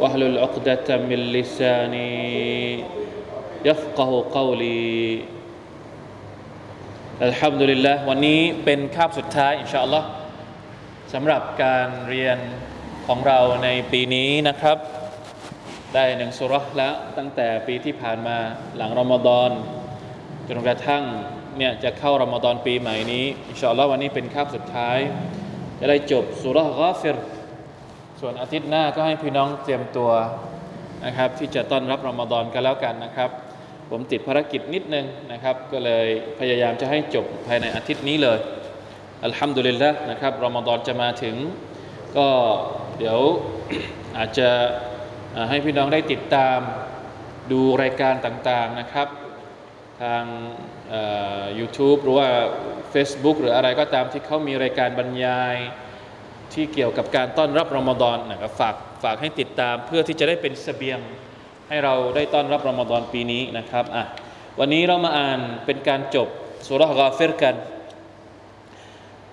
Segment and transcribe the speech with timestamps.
[0.00, 2.84] واحلل عقدة من لساني
[3.64, 5.24] يفقه قولي
[7.28, 10.08] الحمد لله วันนี้เป็นคาบสุดท้ายอินชาอัลลอฮ์
[11.12, 12.38] สำหรับการเรียน
[13.06, 14.78] ของเราในปีนี้นะครับ
[15.94, 18.38] ได้หนึ่งสุรษแล้วตั้งแต่ปีที่ผ่านมา
[18.76, 19.50] หลังรอมฎอน
[20.48, 21.02] จนกระทั่ง
[21.58, 24.98] เนี่ยจะเข้ารอมฎอนปีใหม่นี้อินชาอัลลอฮ์วันนี้เป็นคาบสุดท้าย
[25.80, 27.16] จะได้จบสุรษกอฟิร
[28.25, 30.11] ส่วนอาทิตย์หน้าก็ให้พี่น้องเตรียมตัว
[31.05, 33.29] นะครับ ที่จะต้อนรับรอมฎอนกันแล้วกันนะครับ
[33.89, 36.05] ผมติดภารกิจนิดนึงนะครับ ก็เลย
[36.39, 38.39] พยายามจะให้จบภายในอาทิตย์นี้เลย
[39.23, 41.35] อัลฮัมดุลิลละนะครับรอมฎอนจะมาถึง
[42.17, 42.27] ก็
[42.97, 43.19] เดี๋ยว
[44.17, 44.49] อาจจะ
[45.49, 46.59] ให้พี่น้องได้ติดตาม
[47.51, 49.07] ดูรายการต่างๆนะครับ
[50.01, 50.23] ทาง
[51.59, 52.27] ยูทูบหรือว่า
[52.93, 55.57] Facebook หรืออะไรก็ตามที่เขามีรายการบรรยาย
[56.52, 60.98] ที่เกี่ยวกับการต้อนรับรอมฎอนนะครับฝากฝากให้ติดตามเพื่อที่จะได้เป็นสเสบียง
[61.68, 64.04] ให้เราได้ต้อนรับรอมฎอนปีนี้นะครับอ่ะ
[64.58, 66.28] วันนี้เรามาอ่านเป็นการจบ
[66.66, 67.54] สุรษกาเฟรกัน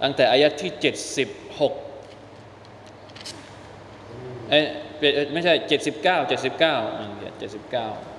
[0.03, 0.83] ตั้งแต่อายะที่ 76
[4.49, 4.59] เอ้
[5.33, 8.15] ไม่ใช่ 79 79 79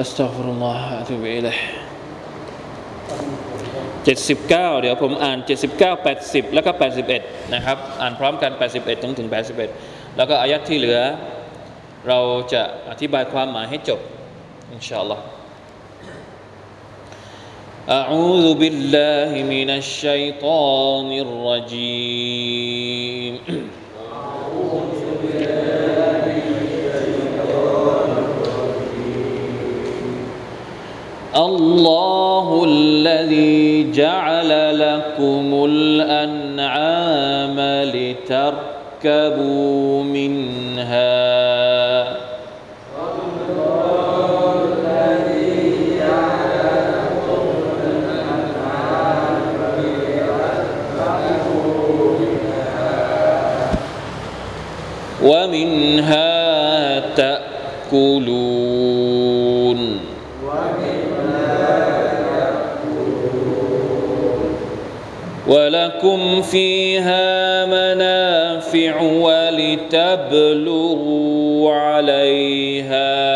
[0.00, 1.60] أستغفر الله وأتوب إليه
[3.76, 4.48] 79
[4.80, 5.38] เดี๋ยวผมอ่าน
[5.72, 6.70] 79 80 แล้วก็
[7.12, 9.28] 81 นะครับ อ่านพร้อมกัน 81 ถึงถึง
[9.72, 11.00] 81 แล้วก็อายัดที่เหลือ
[12.08, 12.18] เรา
[12.52, 14.00] จะอธิบายความหมายให้จบ
[14.72, 15.24] อินชาอัลลอฮ์
[17.90, 23.32] أعوذ بالله من الشيطان الرجيم
[31.37, 37.55] الله الذي جعل لكم الأنعام
[37.93, 39.23] لتركبوا
[40.03, 41.57] منها.
[55.23, 58.37] ومنها تأكلون.
[65.47, 70.13] ولكم فيها منافع ولتبلغوا
[71.73, 73.27] عليها.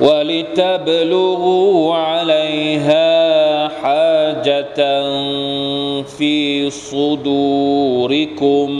[0.00, 4.80] ولتبلغوا عليها حاجة
[6.04, 8.70] في صدوركم.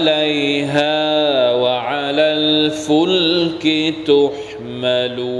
[0.00, 5.30] وعليها وعلى الفلك تحملون.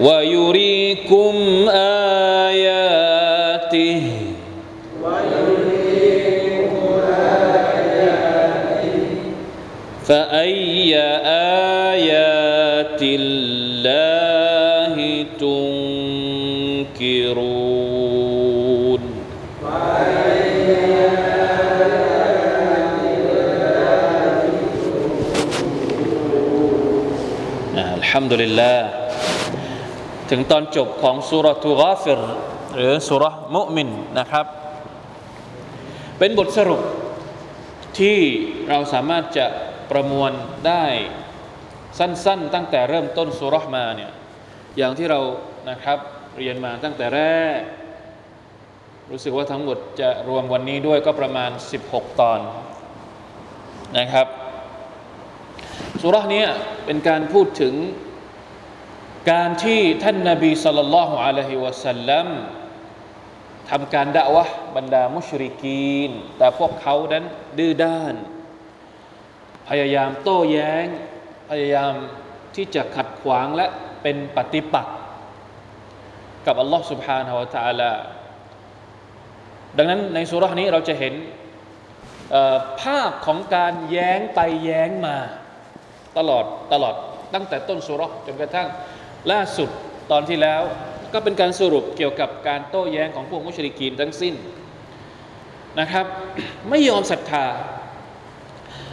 [0.00, 1.34] ويريكم
[2.48, 2.98] آياته.
[10.06, 10.94] فأي
[11.94, 13.57] آيات الله
[15.41, 17.03] تنكرون
[28.13, 28.77] الحمد لله
[30.29, 32.19] ถึงตอนจบของสุรทูกาฟิร
[32.75, 33.23] หรือสุร
[33.55, 34.45] มุมินนะครับ
[36.19, 36.81] เป็นบทสรุป
[37.99, 38.17] ที่
[38.69, 39.45] เราสามารถจะ
[39.91, 40.31] ประมวล
[40.67, 40.85] ได้
[41.99, 44.11] สั้นๆ ตั้งแต่เริ่มต้นสุรมาเนี่ย
[44.78, 45.20] อย่างที่เรา
[45.70, 45.98] นะครับ
[46.36, 47.22] เรียนมาตั้งแต่แร
[47.58, 47.60] ก
[49.10, 51.50] รู้สึกว่าทั้งหมดจะรวมวันนี้ด้วยก็ประมาณ
[51.84, 52.40] 16 ตอน
[53.98, 54.26] นะครับ
[56.00, 56.44] สุรานี้
[56.84, 57.74] เป็นการพูดถึง
[59.30, 62.28] การที่ท่านนาบีสัลลัลลอฮุอะลัยฮิวะสัลลัม
[63.70, 64.44] ทำการด่าวะ
[64.76, 67.24] บรรดามุชริกีน แต่พวกเขานั้น
[67.58, 68.14] ดื้อด้าน
[69.68, 70.86] พยายามโต้แย้ง
[71.50, 71.92] พยายาม
[72.54, 73.66] ที่จะขัดขวางและ
[74.01, 74.97] เป็นปฏิปักษ์
[76.45, 77.91] กับอัลลอฮ์ سبحانه และ تعالى
[79.77, 81.13] ดังนั้นในสุรานี้เราจะเห็น
[82.81, 85.15] ภาพของการแย้งไปแย้งมา
[86.17, 86.95] ตลอดตลอด
[87.33, 88.67] ตั้งแต่ต้นสุรจนกระทั่ง
[89.31, 89.69] ล่าสุด
[90.11, 90.61] ตอนที่แล้ว
[91.13, 94.35] ก็เป็นการสรุปเกี่ยวกับการโต้แย้งของพวกมุชริกีนทั้งสิ้น
[95.79, 96.05] นะครับ
[96.69, 97.45] ไม่ยอมศรัทธา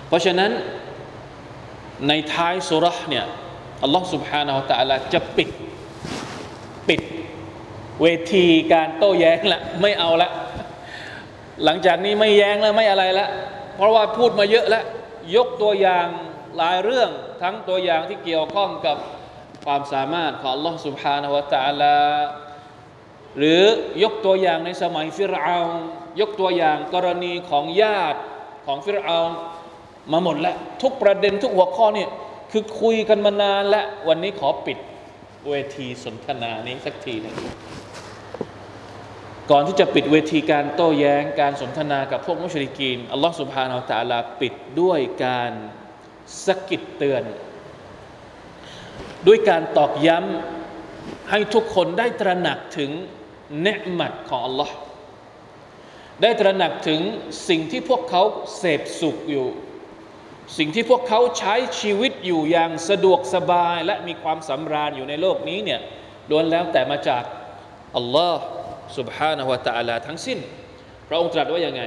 [0.09, 0.51] เพราะฉะนั้น
[2.09, 3.27] ในท้ายสุรเนี่ย
[3.83, 5.49] อัลลอฮ์ سبحانه และ تعالى จะปิด
[6.89, 7.01] ปิด
[8.01, 10.31] เวทีการโต้แย้งละไม่เอาละ
[11.65, 13.27] หลังจากนี้ไม่แย้งแล้วไม่อะไรละ
[13.77, 14.85] เพราะว่าพูดมาเยอะแล้ว
[15.37, 16.07] ยกตัวอย่าง
[16.57, 17.11] หลายเรื่อง
[17.43, 18.97] ทั้งตัวอย่างที่เกี่ยวข้องกับ
[19.65, 21.99] ความสามารถของ Allah سبحانه และ تعالى
[23.39, 23.63] หรือ
[24.03, 25.59] ยกตัวอย่างในสมัยฟิรเอา
[26.21, 28.19] ยกตัวอย่างกรณีของญาติ
[28.67, 29.19] ของฟิรเอา
[30.13, 32.11] มาหมดแล้วทุกประเด็นทุกหัวข้อเนี่ย
[32.52, 34.78] คือคุยกันมานานและวันนี้ขอปิด
[35.50, 37.36] เวทีสนทนานี้สักทีนึง
[39.52, 45.52] ก่อนที่จะปิดเวทีการโต้แย้งการสนทนากับพวกมุชริกีนอัลลอฮ์สุบฮานาอัลตะลาปิดด้วยการ
[46.46, 47.24] สกิดเตือน
[49.28, 52.92] ด้วยการตอกย้ำให้ทุกคนได้ตระหนักถึง
[53.62, 54.76] เนืหมัดของอัลลอฮ์
[56.22, 57.02] ได้ตระหนักถึง
[57.50, 58.24] สิ่งที่พวกเขา
[58.58, 59.48] เสพสุขอยู่
[60.59, 65.81] สิ่งที่พวกเขาใช้ชีวิตอยู่อย่างสะดวกสบาย และมีความสำราญอยู่ในโลกนี้เนี่ย
[66.31, 67.23] ล้วนแล้วแต่มาจาก
[67.97, 68.43] อัลลอฮ์
[68.99, 70.39] سبحانه และ تعالى ทั้งสิ้น
[71.09, 71.83] พระองค์ตรัสว่ายังไง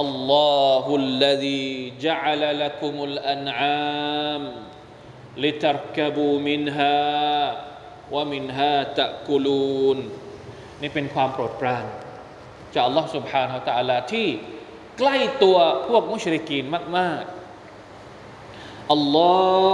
[0.00, 1.72] อัลลอฮุลลดี
[2.06, 4.42] จัลลักุมุลอันอาม
[5.42, 7.00] لتركبوا منها
[8.14, 9.98] ومنها تأكلون
[10.82, 11.84] นี่เป็นความโปรดปราน
[12.74, 14.28] จากอัลลอฮ์ سبحانه และ تعالى ที่
[14.98, 15.58] ใกล้ตัว
[15.88, 16.64] พวกมุชริกีน
[16.98, 17.35] มากๆ
[18.91, 19.33] อัลลอ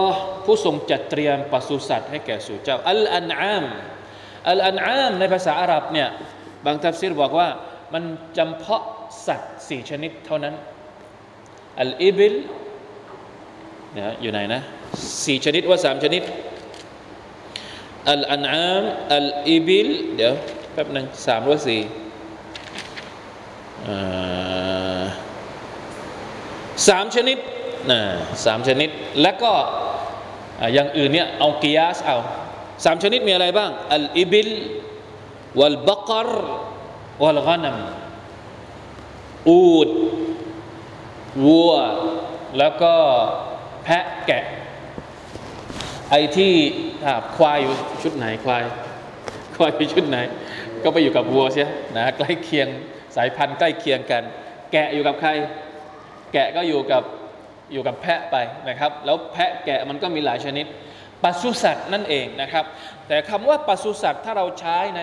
[0.09, 3.65] ฮ์ผู้ทรงจัดเตรียมปศุสัตว์ให้แก่สู่เจ้าالأنعام
[4.49, 6.09] الأنعامในภาษาอาหรับเนี่ย
[6.65, 7.47] บางทัฟซีรบอกว่า
[7.93, 8.03] มัน
[8.37, 8.83] จำเพาะ
[9.27, 10.55] สัตว์สี่ชนิดเท่านั้น
[11.81, 12.35] الإبل
[13.93, 14.61] เนี่ยอยู่ไหนนะ
[15.25, 16.23] สี่ชนิดว่าสามชนิด
[18.11, 18.83] อัลอันอาม
[19.15, 20.33] อัลอิบิลเดี๋ยว
[20.73, 21.81] แป๊บหนึ่งสามหรือสี่
[26.87, 27.37] สามชนิด
[27.91, 27.99] นะ
[28.45, 28.89] สามชนิด
[29.21, 29.51] แล้วก็
[30.73, 32.17] อย่างอื่นเนี่ยเอากิยาสเอา
[32.85, 34.49] สามชนิดมีอะไรบ้างอัลอิบิล
[35.59, 36.29] วัลบักร
[37.23, 37.77] วัลกานัม
[39.49, 39.89] อูด
[41.45, 41.71] วัว
[42.57, 42.93] แล้วก็
[43.83, 44.45] แพะแกะ
[46.09, 46.53] ไอ้ที่
[47.35, 48.63] ควายอยู่ชุดไหนควาย
[49.55, 50.17] ควายอยู่ชุดไหน
[50.83, 51.65] ก็ไปอยู่กับวัวใช่
[51.97, 52.67] นะใกล้เคียง
[53.15, 54.23] สายพันธุ์ใกล้เคียงกัน
[54.71, 55.29] แกะอยู่กับใคร
[56.33, 57.03] แกะก็อยู่กับ
[57.71, 58.35] อยู่กับแพะไป
[58.69, 60.65] นะครับ แล้วแพะแกะมันก็มีหลายชนิด
[61.23, 62.65] ปศุสัตว์นั่นเองนะครับ
[63.07, 65.01] แต่คำว่าปศุสัตว์ถ้าเราใช้ใน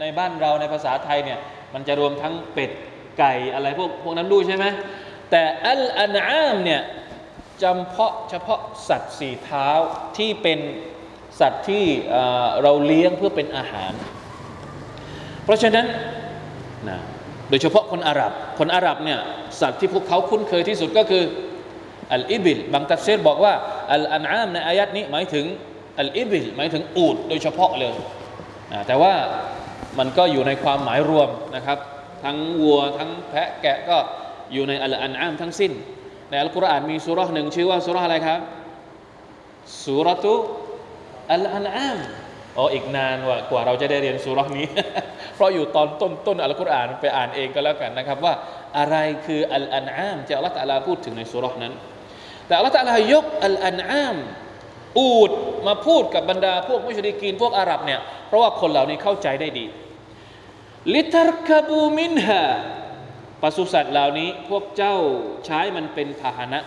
[0.00, 1.38] ในบ้านเราในภาษาไทยเนี่ย
[1.74, 2.70] มันจะรวมทั้งเป็ด
[3.18, 4.66] ไก่อะไรพวกพวกนั้นด้วยใช่ไหม
[5.30, 6.82] แต่อัลอันอามเนี่ย
[7.62, 9.68] จำเพาะเฉพาะสัตว์สี่เท้า
[10.16, 10.58] ที่เป็น
[11.40, 11.84] สัตว์ที่
[12.62, 13.92] เราเลี้ยงเพื่อเป็นอาหาร
[15.44, 15.86] เพราะฉะนั้น
[16.88, 16.98] นะ
[17.48, 19.20] โดยเฉพาะคนอาหรับ คนอาหรับเนี่ย
[19.60, 21.22] สัตว์ที่พวกเขาคุ้นเคยที่สุดก็คือ
[22.14, 23.54] อัลอิบิลบางตัฟเซรบอกว่า
[23.94, 25.44] อัลอันอามในอายัดนี้หมายถึง
[26.00, 27.94] อัลอิบิลหมายถึงอูดโดยเฉพาะเลย
[28.86, 29.14] แต่ว่า
[29.98, 31.78] มันก็อยู่ในความหมายรวมนะครับ
[32.24, 33.98] ทั้งวัวทั้งแพะแกะก็
[34.52, 35.72] อยู่ในอัลอันอามทั้งสิ้น
[36.30, 38.40] ในอัลกุรอานมีสุรษหนึ่งชื่อว่าสุรษอะไรครับ
[39.84, 40.34] สุรตุ
[41.32, 41.98] อัลอันอาม
[42.58, 44.66] อ๋ออีกนานว่ากว่าเราจะได้เรียนสุรษนี้
[45.36, 48.34] เพราะอยู่ตอนต้นต้นอัลกุรอานไปอ่านเองก็แล้วกันนะครับว่า
[48.78, 48.96] อะไร
[49.26, 51.72] คืออัลอันอามที่อัลลอฮฺตะลาพูดถึงในสุรษนั้น
[52.46, 54.16] แต่อัลลอฮฺตะลายกอัลอันอาม
[54.98, 55.30] อูด
[55.66, 59.66] มาพูดกับบรรดาพวกมุชริกีนพวกอาหรับเนี่ยเพราะว่าคนเหล่านี้เข้าใจได้ดี
[60.94, 62.42] ลิทารคาบูมินฮา
[63.42, 64.96] ปศุสัตว์เหล่านี้พวกเจ้า
[65.46, 66.60] ใช้มันเป็นพาหนะ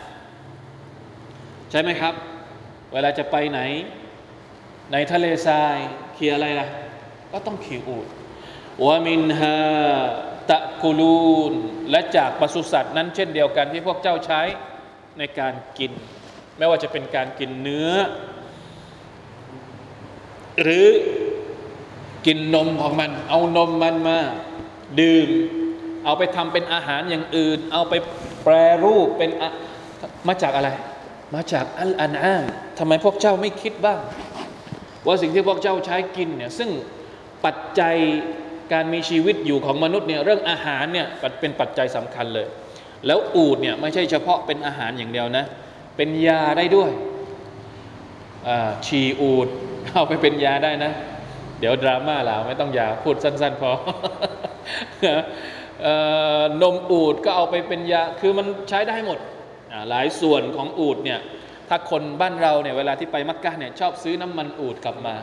[1.72, 2.14] ใช่ไหมครับ
[2.94, 3.60] เวลาจะไปไหน
[4.92, 5.78] ในทะเลทราย
[6.18, 6.68] ขี่อะไรล่ะ
[7.32, 8.08] ก็ต้องขี่อูด
[8.86, 9.60] วามินฮา
[10.52, 11.54] ตะกูลูน
[11.92, 14.42] และจากปศุสัตว์นั้นเช่นเดียวกันที่พวกเจ้าใช้
[15.20, 15.92] ในการกิน
[16.58, 17.92] ไม่ว่าจะเป็นการกินเนื้อ
[20.62, 20.88] หรือ
[22.26, 24.20] กินนมของมัน เอานมมันมา
[25.00, 25.30] ดื่ม
[26.06, 27.94] เอาไปทำเป็นอาหารอย่างอื่น เอาไป
[28.44, 29.30] แปรรูปเป็น
[30.28, 30.70] มาจากอะไร
[31.36, 32.44] มาจากอัลอันอาม
[32.78, 34.00] ทำไมพวกเจ้าไม่คิดบ้าง
[35.06, 36.70] ว่าสิ่งที่พวกเจ้าใช้กินเนี่ยซึ่ง
[37.46, 37.96] ปัจจัย
[38.74, 41.08] การมีชีวิตอยู่ของมนุษย์เนี่ยเรื่องอาหารเนี่ย
[41.40, 42.48] เป็นปัจจัยสำคัญเลย
[43.08, 45.46] แล้วอูดเนี่ยไม่ใช่เฉพาะเป็นอาหารอย่างเดียวนะ
[45.98, 46.92] เป็นยาได้ด้วย
[48.86, 49.48] ฉี่อูด
[49.94, 50.92] เอาไปเป็นยาได้นะ
[51.60, 53.72] เดี๋ยวดราม่าแล้วไม่ต้องยาพูดสั้น ๆ พอ
[56.62, 59.20] นมอูดก็เอาไปเป็นยา คือมันใช้ได้หมด
[59.90, 61.20] หลายส่วนของอูดเนี่ย
[61.70, 65.16] ถ้าคนบ้านเราเนี่ยเวลาที่ไปมักกะเนี่ยชอบซื้อน้ำมันอูดกลับมา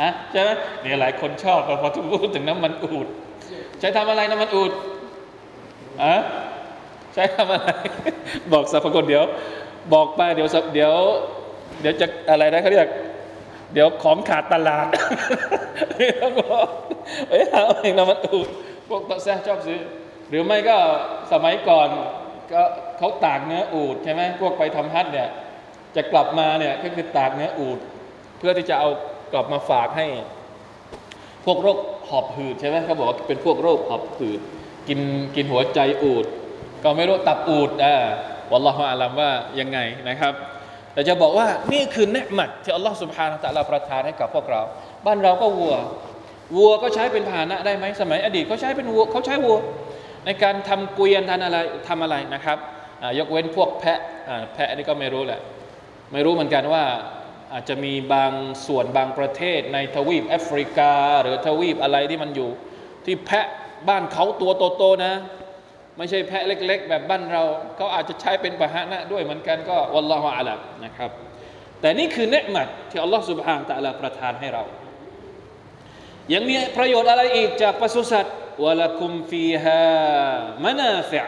[0.00, 0.50] อะใช่ไหม
[0.82, 3.06] เนี่ยหลายคนชอบพอพอพูดถึงน้ำมันอูด
[3.80, 4.72] ใช้ทำอะไรน้ำมันอูด
[6.02, 6.14] อะ
[7.14, 7.70] ใช้ทำอะไร
[8.52, 9.24] บอกสรรพคุณเดี๋ยว
[9.94, 10.94] บอกไปเดี๋ยวเดี๋ยว
[11.80, 12.88] เดี๋ยวจะอะไรนะเขาเรียก
[13.72, 14.86] เดี๋ยวของขาดตลาด
[16.22, 16.66] ต้องบอก
[17.30, 18.48] เอ้ยเอาเองน้ำมันอูด
[18.88, 19.80] พวกตะแซ่ชอบซื้อ
[20.28, 20.76] หรือไม่ก็
[21.32, 21.88] สมัยก่อน
[22.52, 22.62] ก็
[22.98, 25.28] เขาตากเนื้ออูดใช่ไหมพวกไปทำฮัทเนี่ย
[25.96, 27.78] จะกลับมาเนี่ยก็คือตากเนื้ออูด
[28.38, 28.88] เพื่อที่จะเอา
[29.32, 30.06] กลับมาฝากให้
[31.44, 31.78] พวกโรค
[32.08, 34.40] หอบหืดใช่ไหมเขาบอกว่าเป็นพวกโรคหอบหืด
[34.88, 35.00] กิน
[35.36, 36.24] กินหัวใจอูด
[36.84, 37.96] ก็ไม่รู้ตับอูดอ่า
[38.52, 40.34] วัลลอฮฺอาลัมว่ายังไงนะครับ
[40.92, 44.62] แต่จะบอกว่านี่คือเนืหมัดที่อัลลอฮฺสุบฮานะตะลาประทานให้กับพวกเรา
[45.06, 45.76] บ้านเราก็วัว
[46.56, 49.58] วัวก็ใช้เป็นพาหนะได้ไหมสมัย อดีตเขาใช้เป็นวัวเขาใช้วัว
[50.26, 51.58] ในการทำเกวียนทำอะไร
[51.88, 52.58] ทำอะไรนะครับ
[53.18, 53.98] ยกเว้นพวกแพะ
[54.54, 55.40] แพะนี่ก็ไม่รู้แหละ
[56.12, 56.84] ไม่รู้เหมือนกันว่า
[57.52, 58.32] อาจจะมีบาง
[58.66, 62.50] ส่วนบางประเทศในทวีปแอฟริกา หรือทวีปอะไรที่มันอยู่
[63.04, 63.46] ที่แพะ
[63.88, 65.14] บ้านเขาตัวโตๆนะ
[65.96, 67.42] ไม่ใช่แพะเล็ก ๆ แบบบ้านเรา
[67.76, 71.10] เขาอาจจะใช้เป็นพาหนะด้วยเหมือนกันก็วัลลอฮฺอาลัมนะครับ
[71.80, 74.64] แต่นี่คือเนืหมัดที่อัลลอฮฺสุบฮานตะลาประทานให้เรา
[76.32, 79.82] ยังมีประโยชน์อะไรอีกจากปศุสัตว์วะละคุมฟีฮา
[80.64, 81.24] มะนาฟิอ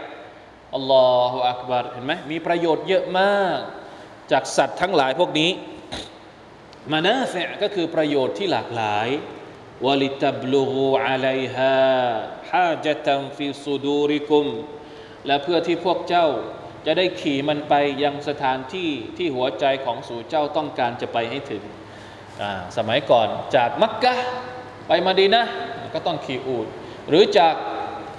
[0.74, 3.58] อัลลอฮฺอักบารเห็นไหมมีประโยชน์เยอะมาก
[4.32, 5.50] จากสัตว์ทั้งหลายพวกนี้
[6.92, 9.08] มานาฟิก็คือประโยชน์ที่หลากหลาย
[9.84, 11.76] วะลิตับลูกูอะลัยฮา
[12.50, 14.46] ฮาจตัมฟิสุดูริกุม
[15.26, 16.26] และเพื่อที่พวกเจ้า
[16.86, 21.62] จะได้ขี่มันไปยังสถานที่ที่หัวใจของสู่เจ้าต้องการจะไปให้ถึง
[22.76, 24.14] สมัยก่อนจากมักกะ
[24.88, 25.44] ไปมาดีนะ
[25.94, 26.66] ก็ต้องขี่อูด
[27.08, 27.54] หรือจาก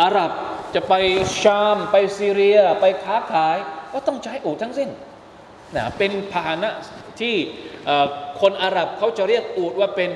[0.01, 0.31] อาหรับ
[0.75, 0.93] จะไป
[1.41, 3.57] ชามไปซีเรีย ไปค้าขาย
[3.93, 4.89] ก็ต้องใช้อูดทั้งสิ้น
[5.75, 6.69] นะเป็นพาหนะ
[7.19, 7.35] ที่
[8.41, 10.09] คนอาหรับเขาจะเรียกอูดว่าเป็น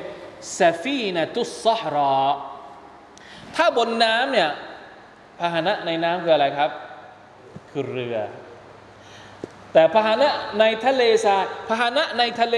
[0.60, 2.24] ซาฟีนะตุสซาฮรอ
[3.56, 4.50] ถ้าบนน้ำเนี่ย
[5.40, 6.72] พาหนะในน้ำคืออะไรครับ
[7.72, 8.18] คือเรือ
[9.74, 10.30] แต่พาหนะ
[10.60, 12.58] ในทะเลทรายพาหนะในทะเล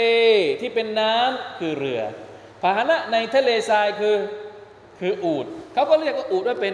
[0.62, 2.02] ที่เป็นน้ำคือเรือ
[2.64, 4.18] พาหนะในทะเลทรายคือ
[5.00, 6.74] คืออูดเขาก็เรียกว่าอูดว่าเป็น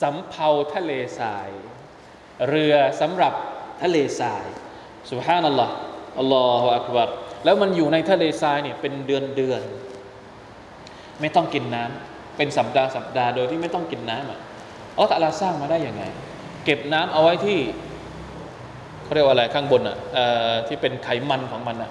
[0.00, 1.48] สำเภาทะเลทราย
[2.48, 3.32] เรือสำหรับ
[3.82, 4.46] ทะเลทราย
[5.10, 5.74] สุบฮานัลลอฮ์
[6.18, 7.08] อัลลอฮฺอักบัร
[7.44, 9.62] แล้วมันอยู่ในทะเลทรายเนี่ยเป็นเดือนเดือน
[11.20, 14.38] ไม่ต้องกินน้ำเป็นสัปดาห์สัปดาห์โดยที่ไม่ต้องกินน้ำอะ
[14.96, 16.02] อัลลอฮฺตะอาลาสร้างมาได้ยังไง
[16.64, 17.58] เก็บน้ำเอาไว้ที่
[19.02, 20.18] เขาเรียกว่าอะไรข้างบนอะอ
[20.50, 21.90] อที่เป็นไขมันของมันอะ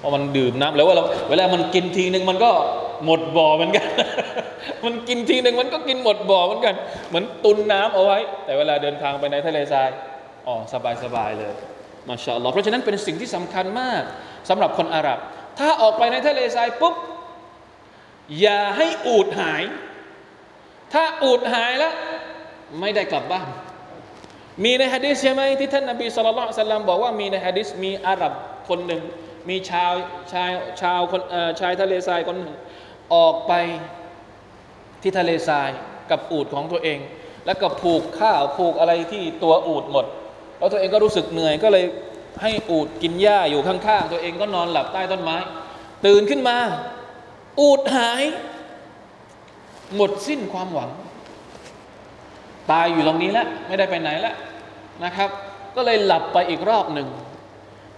[0.00, 2.50] พอมันดื่มน้ำแล้วเวลาเวลามันกินทีหนึ่งมันก็
[3.04, 3.86] หมดบ่อเหมือนกัน
[4.84, 6.74] มันกินทีหนึ่งมันก็กินหมดบ่อเหมือนกัน
[7.08, 9.88] เหมือนตุนน้ำเอาไว้ แต่เวลาเดินทางไปในทะเลทราย
[10.46, 11.52] อ๋อสบายสบายเลย
[12.08, 14.02] มาชาอัลลอฮ์เพราะฉะนั้นเป็นสิ่งที่สำคัญมาก
[14.48, 15.18] สำหรับคนอาหรับ
[15.58, 16.94] ถ้าออกไปในทะเลทรายปุ๊บ
[18.40, 19.62] อย่าให้อูดหาย
[20.92, 21.94] ถ้าอูดหายแล้ว
[22.80, 23.48] ไม่ได้กลับบ้าน
[24.64, 28.32] มีในฮะดิษใช่ไหมที่ท่านนบีสุลต่านสัลลัมบอกว่ามีในฮะดิษมีอาหรับ
[28.68, 29.02] คนหนึ่ง
[29.48, 29.92] มีชาว
[30.32, 31.22] ชายชาวคน
[31.60, 32.54] ชายทะเลทรายคนหนึ่ง
[33.14, 33.52] ออกไป
[35.02, 35.70] ที่ทะเลทราย
[36.10, 36.98] กับอูดของตัวเอง
[37.46, 40.06] แล้วก็ผูกข้าวผูกอะไรที่ตัวอูดหมด
[40.58, 41.84] แล้วตัวเองก็รู้สึกเหนื่อยก็เลย
[42.42, 45.36] ให้อูดกินหญ้าอยู่ข้างๆตัวเองก็นอนหลับใต้ต้นไม้
[46.06, 46.56] ตื่นขึ้นมา
[47.60, 48.22] อูดหาย
[49.96, 50.90] หมดสิ้นความหวัง
[52.70, 54.34] ตายอยู่ตรงนี้แล้วไม่ได้ไปไหนแล้ว
[55.04, 55.30] นะครับ
[55.76, 57.08] ก็เลยหลับไปอีกรอบหนึ่ง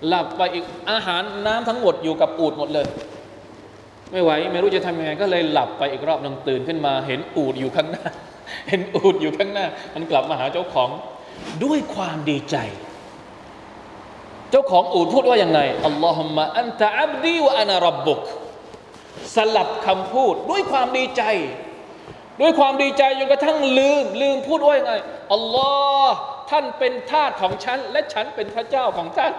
[0.08, 2.86] หลับไปอีกอาหารน้ำทั้งหมดอยู่กับอูดหมดเลย
[4.12, 8.06] ไม่ไหวไม่รู้จะทำยังไง ก็เลยหลับไปอีกรอบหนึ่งตื่นขึ้นมา เห็นอูดอยู่ข้างหน้า
[8.68, 10.88] เห็นอูดอยู่ข้างหน้า มันกลับมาหาเจ้าของ
[11.64, 12.56] ด้วยความดีใจ
[14.50, 18.20] เจ้าของอูดพูดว่าอย่างไงอัลลอฮุมะอันตะอับดีวะอานารับบุก
[19.36, 21.22] สลับคำพูดด้วยความดีใจ
[22.40, 24.94] ด้วยความดีใจจนกระทั่งลืม ลืมพูดว่ายังไง
[25.32, 25.70] อัลลอ
[26.04, 26.16] ฮ์
[26.50, 29.32] ท่านเป็นทาสของฉัน และฉันเป็นพระเจ้าของท่าน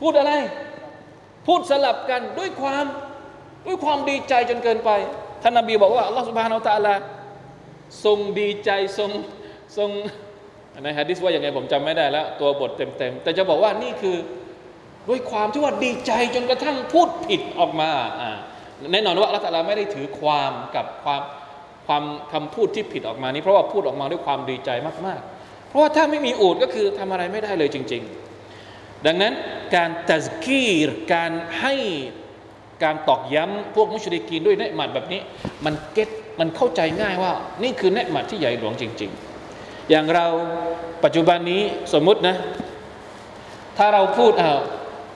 [0.00, 0.32] พูดอะไร
[1.46, 2.84] พูดสลับกันด้วยความ
[3.66, 4.90] ด้วยความดีใจจนเกินไป
[5.42, 6.94] ท่านนบีบอกว่าอัลลอฮ์สุบฮานาอัลตะลา
[8.04, 9.10] ทรงดีใจทรง
[9.76, 9.90] ทรง
[10.82, 14.16] ในฮะดิษว่าอย่างไงผมจำไม่ได้แล้ว ตัวบทเต็มๆ แต่จะบอกว่านี่คือ
[15.08, 17.90] ด้วยความที่ว่าดีใจจนกระทั่งพูดผิดออกมา
[18.20, 18.30] อ่า
[18.92, 21.22] แน่นอนว่าอัลลอฮ์ตาลาไม่ได้ถือความกับความ
[21.86, 24.70] ความคำพูดที่ผิดออกมานี้เพราะว่าพูดออกมาด้วยความดีใจ
[25.06, 28.02] มาก ๆ เพราะว่าถ้าไม่มีอูดก็คือทำอะไรไม่ได้เลยจริง
[28.54, 29.32] ๆ ดังนั้น
[29.76, 31.74] การตัสกีรการให้
[32.84, 35.20] การตอกย้ำพวกมุชริกีนด้วยเนืหมัดแบบนี้
[35.64, 36.08] มันเก็ต
[36.40, 37.32] มันเข้าใจง่ายว่า
[37.62, 39.10] นี่คือเนืหมัดที่ใหญ่หลวงจริง
[39.50, 40.26] ๆ อย่างเรา
[41.04, 42.36] ปัจจุบันนี้สมมุตินะ
[43.78, 44.52] ถ้าเราพูดเอา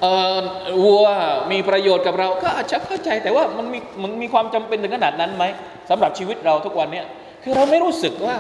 [0.04, 0.42] ว
[0.84, 1.06] วัว
[1.52, 5.44] มีประโยชน์กับเรา ก็อาจจะเข้าใจแต่ว่ามันมีมันมีความจำเป็นถึงขนาดนั้นไหม
[5.90, 7.02] สำหรับชีวิตเราทุกวันนี้
[7.44, 8.38] คือเราไม่รู้สึกว่า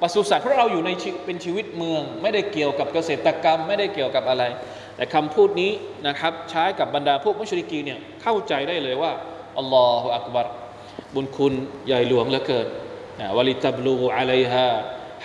[0.00, 0.90] ปศุสัตว์เพราะเราอยู่ใน
[1.26, 4.44] เป็นชีวิตเมือง ไม่ได้เกี่ยวกับเกษตรกรรม ไม่ได้เกี่ยวกับอะไร
[4.96, 5.70] แต่คำพูดนี้
[6.06, 9.12] นะครับใช้กับบรรดาพวกมุชริกีเนี่ยเข้าใจได้เลยว่า
[9.58, 10.46] อัลลอฮฺอักบัร
[11.14, 11.54] บุญคุณ
[11.86, 12.66] ใหญ่หลวงเหลือเกิน
[13.36, 14.66] วลิตับลูอะลัยฮะ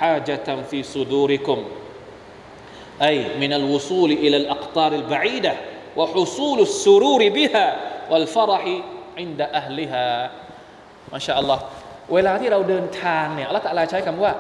[0.02, 1.60] ฮาจตัมฟีสุดูริคุม
[3.10, 5.54] أي من الوصول إلى الأقطار البعيدة
[5.98, 7.68] وحصول السرور بها
[8.12, 8.64] والفرح
[9.20, 10.08] عند أهلها
[11.14, 11.60] ما شاء الله
[12.14, 14.32] เวลาที่เราเดินทางเนี่ยอัลลอฮฺตะลาใช้คำว่า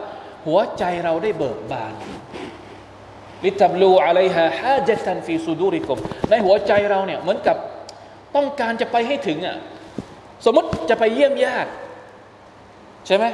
[0.45, 1.93] หัวใจเราได้เบิกบาน
[3.45, 5.99] ลิตับลูอะไรฮะฮะเจตันฟีซูดูริกม
[6.29, 7.57] ในหัวใจเราเนี่ยเหมือนกับ
[8.35, 9.57] ต้องการจะไปให้ถึงอ่ะ
[10.45, 11.69] สมมติจะไปเยี่ยมญาติ
[13.07, 13.25] ใช่ไหม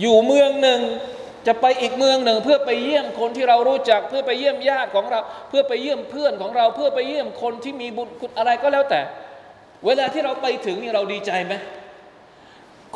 [0.00, 0.80] อยู่เมืองหนึ่ง
[1.47, 5.19] จะไปอีกเมืองหนึ่งเพื่อไปเยี่ยมคนที่เรารู้จัก เพื่อไปเยี่ยมญาติของเรา
[5.49, 9.01] เพื่อไปเยี่ยมเพื่อนของเรา เพื่อไปเยี่ยมคนที่มีบุญคุณอะไรก็แล้วแต่
[9.85, 11.53] เวลาที่เราไปถึงนี่เราดีใจไหม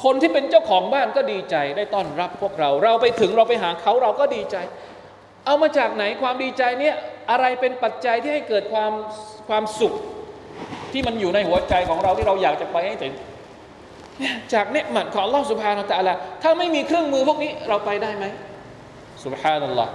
[0.04, 4.58] คนที่เป็นเจ้าของบ้านก็ดีใจได้ต้อนรับพวกเรา เราไปถึงเราไปหาเขาเราก็ดีใจ
[5.46, 6.96] เอามาจากไหนความดีใจเนี่ย
[7.32, 8.92] อะไรเป็นปัจจัยที่ให้เกิดความ
[9.50, 9.94] ความสุข
[10.92, 13.14] ที่มันอยู่ในหัวใจของเราที่เราอยากจะไปให้ถึง
[14.54, 18.26] จากเนืหมัดของลอสุภาอัลตะละถ้าไม่มีเครื่องมือพวกนี้เราไปได้ไหม
[19.24, 19.86] สุภานัลลอ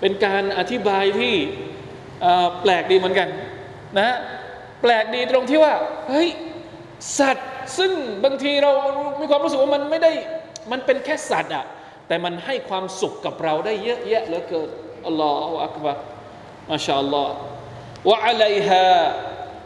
[0.00, 1.34] เป็นการอธิบายที่
[2.60, 3.28] แปลกดีเหมือนกัน
[3.98, 4.16] นะ
[4.82, 5.74] แปลกดีตรงที่ว่า
[6.08, 6.28] เฮ้ย
[7.18, 7.92] สัตว์ซึ่ง
[8.24, 8.72] บางทีเรา
[9.20, 10.12] มีความรู้สึกว่ามันไม่ได้
[10.72, 11.64] มันเป็นแค่สัตว์อะ
[12.08, 14.68] แต่มันให้ความสุขกับเราได้เยอะแยะเหลือเกิน
[15.06, 15.96] อัลลอฮฺอักบาร
[16.72, 17.34] มาชาอัลลอฮ์
[18.08, 18.86] วะอะลัยฮะ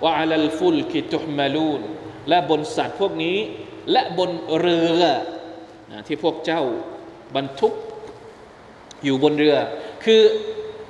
[0.05, 1.81] วะอะลัลฟุลกิตุฮมาลูน
[2.29, 3.39] และบนสัตว์พวกนี้
[3.93, 5.03] และบนเรือ
[5.93, 6.63] นะที่พวกเจ้า
[7.37, 7.73] บรรทุก
[9.05, 9.57] อยู่บนเรือ
[10.05, 10.23] คือ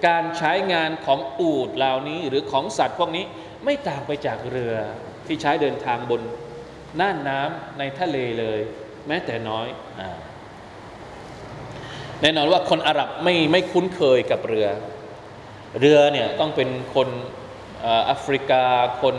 [0.07, 3.25] การใช้งานของอูดเหล่านี้หรือของสัตว์พวกนี้
[3.65, 4.75] ไม่ต่างไปจากเรือ
[5.27, 6.23] ที่ใช้เดินทางบน
[7.01, 8.61] น่านน้ำในทะเลเลย
[9.07, 9.67] แม้แต่น้อย
[9.99, 10.03] อ
[12.23, 14.69] แน่นอนว่าคนอาหรับไม่ไม่คุ้นเคยกับเรือ
[15.81, 17.09] เรือเนี่ยต้องเป็นคน
[18.05, 18.65] แอฟริกา
[19.03, 19.17] คน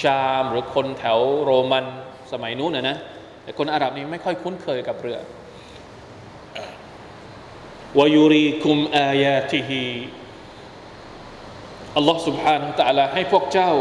[0.00, 1.86] ชาม หรือคนแถวโรมัน
[2.31, 2.97] สมัยนู้นนะนะ
[3.43, 5.19] แต่คนอาหรับนี่ไม่ค่อยคุ้นเคยกับเรือ
[7.99, 9.85] วายุรีคุมอายาติฮี
[11.97, 13.71] อัลลอฮ์ سبحانه และ تعالى ให้พวกเจ้า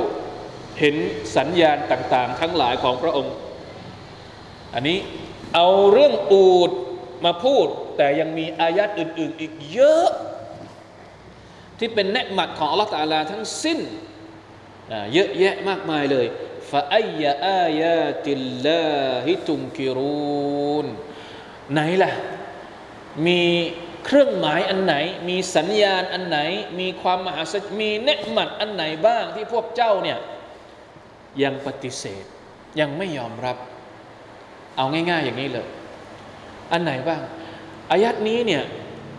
[0.78, 0.96] เห็น
[1.36, 3.34] สัญญาณต่าง ๆ ทั้งหลายของพระองค์
[4.74, 4.98] อันนี้
[5.54, 6.70] เอาเรื่องอูด
[7.24, 10.10] มาพูด แต่ยังมีอายัดอื่น ๆ อีกเยอะ
[11.78, 13.78] ที่เป็นเนืหมัดของอัลลอฮฺตาลาทั้งสิ้น
[15.14, 16.26] เยอะแยะมากมายเลย
[16.71, 18.85] ฟาอัยอายาติลลา
[19.25, 20.85] ฮิตุมกิรูน
[21.73, 22.11] ไหนล่ะ
[23.25, 23.41] มี
[24.05, 24.95] เครื่องหมายอันไหน
[25.29, 26.39] มีสัญญาณอันไหน
[26.79, 30.19] มีความมหาศจมีเนืหมัดอันไหนบ้างที่พวกเจ้าเนี่ย
[31.43, 32.25] ยังปฏิเสธ
[32.79, 33.57] ยังไม่ยอมรับ
[34.77, 35.67] เอาง่าย ๆ อย่างนี้เลย
[36.71, 37.21] อันไหนบ้าง
[37.91, 38.63] อายัดนี้เนี่ย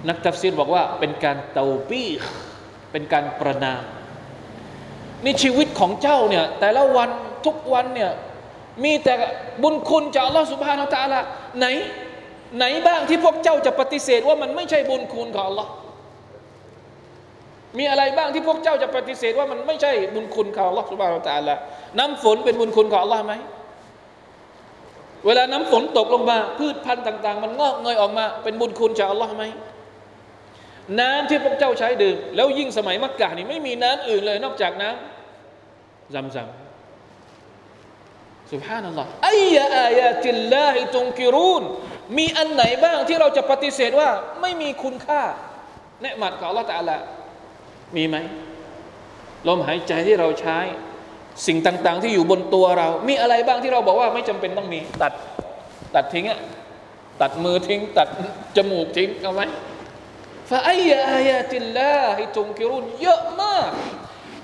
[0.09, 2.09] นักตัฟซีรบอกว่าเป็นการเตาปี้
[2.92, 3.82] เป็นการประนาม
[5.24, 7.11] นี่ชีวิตของเจ้าเนี่ยแต่ละวัน
[7.46, 8.11] ทุกวันเนี่ย
[8.85, 9.14] มีแต่
[9.62, 11.25] บุญคุณจากอัลลอฮฺสุบฮานาอัลลอฮฺ
[11.59, 11.66] ไหน
[12.59, 15.70] ไหนบ้างที่พวกเจ้าจะปฏิเสธว่ามันไม่ใช่บุญคุณของอัลลอฮ์
[17.79, 21.59] มีอะไรบ้างที่พวกเจ้าจะปฏิเสธว่ามันไม่ใช่บุญคุณของอัลลอฮฺสุบฮานาอัลลอฮฺ
[21.99, 23.33] น้ำฝนเป็นบุญคุณของอัลลอฮ์ไหม
[25.27, 29.44] เวลาน้ำฝนตกลงมา พืชพันธุ์ต่าง ๆ มันงอกเงยออกมา เป็นบุญคุณจากอัลลอฮ์ไหม
[31.01, 34.88] น้ำที่พวกเจ้าใช้ดื่ม แล้วยิ่งสมัยมักกะนี่ไม่มีน้ำอื่นเลยนอกจากน้
[35.52, 36.49] ซัมซัม
[38.52, 41.62] سبحان الله أي آيات الله تنكرون
[42.18, 45.22] มีอันไหนบ้างที่เราจะปฏิเสธว่า ไม่มีคุณค่า
[46.02, 46.96] เนี๊ยะมัตของอัลลอฮ์ تعالى
[47.96, 48.16] มีไหม
[49.48, 50.59] ลมหายใจที่เราใช้
[51.46, 55.12] สิ่งต่าง ๆ ที่อยู่บนตัวเรา มีอะไรบ้างที่เราบอกว่าไม่จำเป็นต้องมี ตัด
[55.94, 56.40] ตัดทิ้งอะ
[57.20, 58.09] ตัดมือทิ้ง ตัด
[58.56, 59.42] จมูกทิ้งเอาไหม
[60.50, 63.70] فأي آيات الله تنكرونเยอะมาก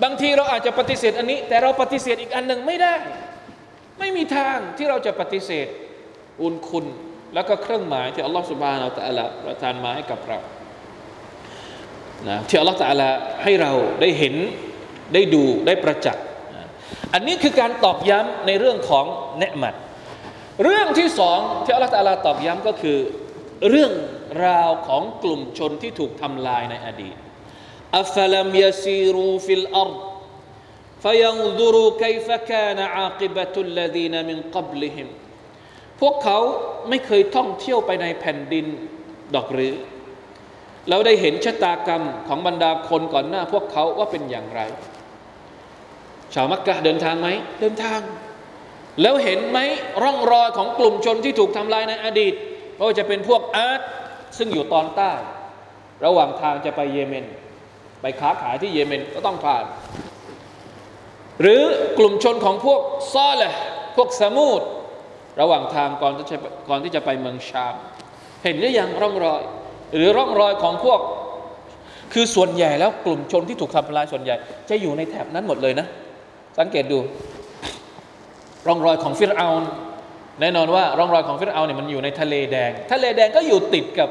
[0.02, 2.94] บางทีเราอาจจะปฏิเสธอันนี้ แต่เราปฏิเสธอีกอันหนึ่งไม่ได้
[3.98, 5.66] ไม่มีทางที่เราจะปฏิเสธ
[6.42, 6.87] อุณคุณ
[7.35, 10.38] แล้วก็เครื่องหมายที่อัลลอฮฺสุบานอัลตะละประทานมาให้กับเรา
[12.28, 13.09] นะที่อัลลอฮฺตะละ
[13.42, 14.35] ให้เราได้เห็น
[15.14, 16.24] ได้ดูได้ประจักษ์
[17.14, 19.07] อันนี้คือการตอกย้ำในเรื่องของ
[19.38, 19.74] เนืหมัด
[20.62, 22.98] เรื่องที่สองที่อัลลอฮฺตะลาตอกย้ำก็คือ
[23.70, 23.92] เรื่อง
[24.46, 27.16] ราวของกลุ่มชนที่ถูกทำลายในอดีต
[27.98, 29.90] อัฟลัมยาซีรูฟิลอัร
[31.03, 35.07] فينظروا كيف كان عاقبة الذين من قبلهم
[36.01, 36.39] พวกเขา
[36.89, 38.65] ไม่เคยท่องเที่ยวไปในแผ่นดิน
[39.36, 39.73] ดอกหรือ
[40.89, 44.62] เราได้เห็นชะตากรรมของบรรดาคนก่อนหน้า พวกเขาว่าเป็นอย่างไร
[46.33, 47.29] ชาวมักกะเดินทางไหม
[47.62, 47.99] เดินทาง
[49.01, 49.60] แล้วเห็นไหม
[50.03, 52.33] ร่องรอยของกลุ่มชนที่ถูกทำลายในอดีต
[52.75, 53.81] ไม่ว่าจะเป็นพวกอาร์ต
[54.38, 55.12] ซึ่งอยู่ตอนใต้
[56.05, 57.25] ระหว่างทางจะไปเยเมน
[58.01, 59.63] ไปค้าขายที่เยเมนก็ต้องผ่าน
[61.40, 61.62] หรือ
[61.98, 62.80] กลุ่มชนของพวก
[63.12, 63.42] ซอล
[63.96, 64.62] พวกสมูด
[65.40, 66.36] ระหว่างทางก่อนที่จะ
[66.68, 67.74] ก่อนที่จะไปเมืองชาม
[68.42, 69.42] เห็นหรือยังร่องรอย
[69.94, 71.00] หรือร่องรอยของพวก
[72.12, 74.36] คือส่วนใหญ่แล้วกลุ่มชนที่ถูกทำลายส่วนใหญ่
[74.70, 75.86] จะอยู่ในแถบนั้นหมดเลยนะ
[76.58, 76.98] สังเกตดู
[78.66, 79.48] ร่องรอยของฟิรเอา
[80.40, 84.08] แน่นอนว่า ร่องรอยของฟิรเอาน์เนี่ยมันอยู่ในทะเลแดง ทะเลแดงก็อยู่ติดกับ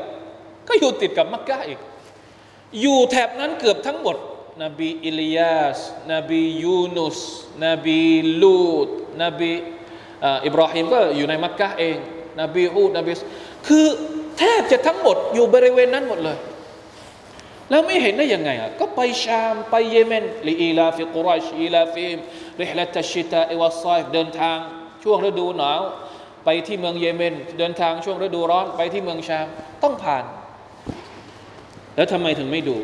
[0.70, 1.80] ก็อยู่ติดกับมักกะอีก
[2.82, 4.16] อยู่แถบนั้นเกือบทั้งหมด
[4.64, 5.80] นบีอิลียาส
[6.14, 7.20] นบียูนุส
[7.66, 8.00] นบี
[8.42, 8.88] ลูฏ
[9.24, 9.52] นบี
[10.46, 11.98] อิบราฮิมก็อยู่ในมักกะเอง
[12.42, 13.12] นบีฮูดนบี
[13.68, 13.86] คือ
[14.38, 16.38] แทบจะทั้งหมดอยู่บริเวณนั้นหมดเลย
[17.70, 22.18] แล้วไม่เห็นได้ยังไงอะก็ไปชามไปเยเมนلإيلاف قريش إيلافهم
[22.62, 24.58] ริฮลัตชิตาอวัสไซฟเดินทาง
[25.04, 25.82] ช่วงฤดูหนาว
[26.46, 29.48] ไปที่เมืองเยเมน เดินทางช่วงฤดูร้อนไปที่เมืองชาม
[29.84, 30.24] ต้องผ่าน
[31.96, 32.78] แล้วทำไมถึงไม่ดู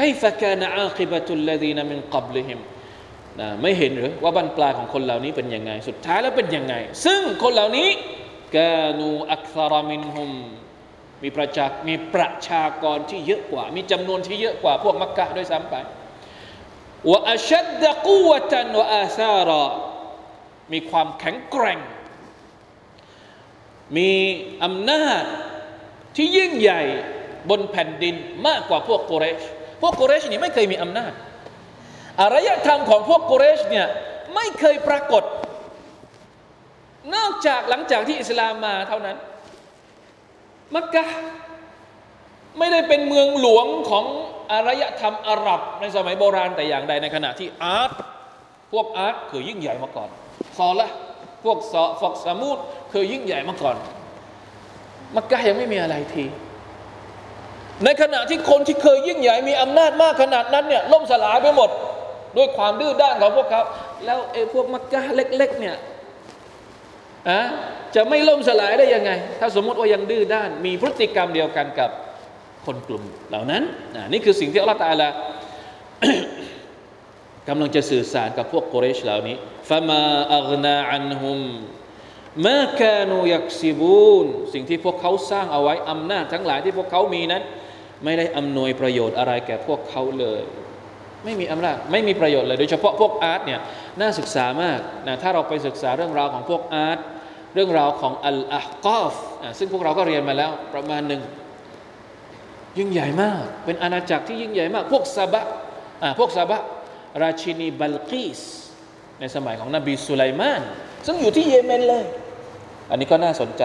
[0.00, 2.60] ไกฟะกานะอาคิบะตุลลดีนมินกับลิฮิม
[3.40, 7.88] นะไม่เห็นหรือว่าบรรปลาของคนเหล่านี้เป็นยังไง สุดท้ายแล้วเป็นยังไง ซึ่งคนเหล่านี้
[8.56, 10.30] กานูอักซารมินหุม
[11.22, 15.74] มีประชามีประชากรที่เยอะกว่า มีจำนวนที่เยอะกว่า พวกมักกะด้วยซ้ำไป
[17.08, 19.50] ว่าอัชัดกูวตันวอาซาร
[20.72, 21.78] มีความแข็งแกร่ง
[23.96, 24.10] มี
[24.64, 25.24] อำนาจ
[26.16, 26.82] ที่ยิ่งใหญ่
[27.50, 28.14] บนแผ่นดิน
[28.46, 29.42] มากกว่าพวกกุเรช
[29.80, 31.12] พวกกุเรชนี่ไม่เคยมีอำนาจ
[32.20, 33.86] อารยธรรมของพวกกุเรชเนี่ย
[34.34, 35.22] ไม่เคยปรากฏ
[37.14, 39.16] นอกจากหลังจากที่อิสลามมาเท่านั้น
[40.74, 41.04] มักกะ
[42.58, 44.04] ไม่ได้เป็นเมืองหลวงของ
[44.52, 47.92] อารยธรรมอาหรับในสมัยโบราณแต่อย่างใดในขณะที่อาร์ต
[48.72, 50.08] พวกอาร์ตเคยยิ่งใหญ่มาก่อน
[50.58, 50.90] ซอละ
[51.44, 52.58] พวกซอฟอกสามูด
[52.90, 53.76] เคยยิ่งใหญ่มาก่อน
[55.16, 56.24] มักกะยังไม่มีอะไรที
[57.84, 61.70] ในขณะที่คนที่เคยยิ่งใหญ่มีอำนาจมากขนาดนั้นเนี่ยล่มสลายไปหมด
[62.36, 63.62] ด้วยความดื้อด้านของพวกเขา
[64.04, 65.76] แล้วไอ้พวกมักกะเล็ก ๆ เนี่ย
[67.28, 67.40] อะ
[67.94, 69.10] จะไม่ล่มสลายได้ยังไง
[69.40, 71.90] ถ้าสมมติว่ายังดื้อด้าน มีพฤติกรรมเดียวกันกับ
[72.66, 73.62] คนกลุ่มเหล่านั้น
[74.12, 75.08] นี่คือสิ่งที่อัลลอฮฺตาลา
[77.48, 79.36] กำลังจะสื่อสารกับพวกโกเรชเหล่านี้
[79.68, 80.02] ฟามา
[80.36, 81.40] อักนาอันฮุม
[82.46, 87.42] มาคานูยักซิบูนสิ่งที่พวกเขาสร้างเอาไว้อำนาจทั้งหลายที่พวกเขามีนั้น
[88.04, 90.42] ไม่ได้อำนวยประโยชน์อะไรแก่พวกเขาเลย
[91.24, 93.60] ไม่มีอำนาจไม่มีประโยชน์เลย โดยเฉพาะพวกอาร์ตเนี่ย
[94.00, 96.98] น่าศึกษามากนะถ้าเราไปศึกษาเรื่องราวของพวกอาร์ต
[97.54, 99.14] เรื่องราวของอัลอาฮกอฟ
[99.58, 101.22] ซึ่งพวกเราก็เรียนมาแล้วประมาณหนึ่ง
[102.78, 105.44] ยิ่งใหญ่มาก เป็นอาณาจักรที่ยิ่งใหญ่มาก พวกซาบะ
[106.18, 106.60] พวกซาบะ
[107.22, 108.40] ราชินีบัลกีส
[109.20, 110.62] ในสมัยของนบีสุไลมาน
[111.06, 112.04] ซึ่งอยู่ที่เยเมนเลย
[112.90, 113.64] อันนี้ก็น่าสนใจ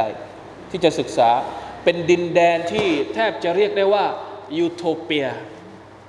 [0.72, 1.30] ที่จะศึกษา
[1.84, 4.06] เป็นดินแดนที่แทบจะเรียกได้ว่า
[4.58, 5.28] ยูโทเปีย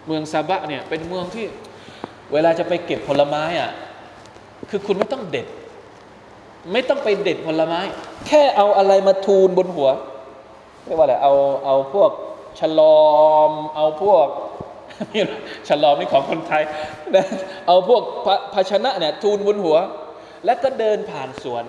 [0.06, 1.46] เมืองซาบะเนี่ยเป็นเมืองที่
[2.32, 3.70] เวลาจะไปเก็บผลไม้อะ
[4.70, 5.46] คือคุณไม่ต้องเด็ด
[6.72, 7.80] ไม่ต้องไปเด็ดผลไม้
[8.26, 9.90] แค่เอาอะไรมาทูลบนหัว
[10.84, 11.32] เรียกว่าอะไรเอา
[11.64, 12.10] เอาพวก
[12.60, 13.04] ฉลอ
[13.48, 14.26] ม เอาพวก
[15.68, 16.62] ฉลอมนี่ของคนไทย
[17.14, 17.26] นะ
[17.66, 18.02] เอาพวก
[18.54, 19.76] ภาชนะเนี่ยทูลบนหัว
[20.44, 21.64] แล้วก็เดินผ่านสวน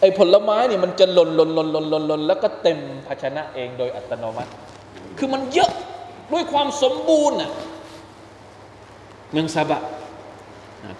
[0.00, 4.50] ไอ้ผลไม้นี่มันจะหล่นหล่นหล่นหล่นหล่นหล่นแล้วก็เต็มภาชนะเองโดยอัตโนมัติ
[5.18, 5.72] คือมันเยอะ
[6.32, 7.50] ด้วยความสมบูรณ์น่ะ
[9.32, 9.82] เมืองซาบะ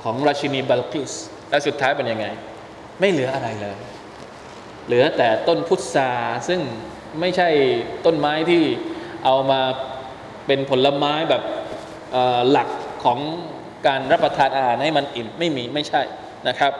[0.02, 1.12] ของราชินีบัลกิส
[1.50, 2.26] และสุดท้ายเป็นยังไง
[3.00, 3.76] ไม่เหลืออะไรเลย
[4.86, 6.10] เหลือแต่ต้นพุทรา
[6.48, 6.60] ซึ่ง
[7.20, 7.48] ไม่ใช่
[8.06, 8.62] ต้นไม้ที่
[9.24, 9.60] เอามา
[10.46, 11.42] เป็นผลไม้แบบ
[12.50, 12.68] หลัก
[13.04, 13.18] ของ
[13.86, 16.02] การรับประทานอาหารให้มันอิ่มไม่มีไม่ใช่
[16.48, 16.72] นะครับ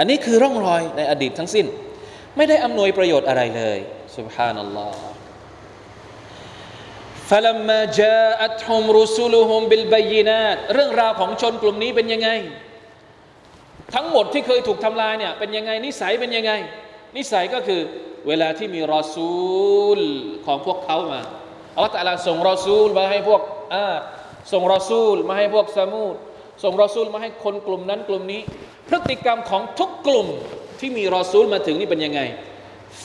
[0.00, 1.66] ันนี้คือร่องรอยในอดีตทั้งสิ้น
[2.36, 3.78] ไม่ได้อำนวยประโยชน์อะไรเลย
[4.16, 5.04] สุบฮานัลลอฮ์
[7.30, 12.30] فلما جاءتهم رسلهم بالبينات เรื่องราวของชนกลุ่มนี้เป็นยังไง
[13.94, 16.52] ทั้งหมดที่เคยถูกทำลายเนี่ยเป็นยังไง นิสัยเป็นยังไง
[17.16, 17.80] นิสัยก็คือ
[18.28, 19.34] เวลาที่มีรอซู
[19.98, 20.00] ล
[20.46, 21.22] ของพวกเขามา
[21.74, 23.42] อัลลอฮฺตะลาส่งรอซูลมาให้พวก
[23.74, 23.84] อา
[24.52, 26.14] ส่งรอซูลมาให้พวกสมูด
[26.62, 28.40] ส่งรอซูลมาให้คนกลุ่มนั้นกลุ่มนี้
[28.91, 30.27] พฤติกรรมของทุกกลุ่ม
[30.79, 32.21] ที่มีรอซูลมาถึงนี่เป็นยังไง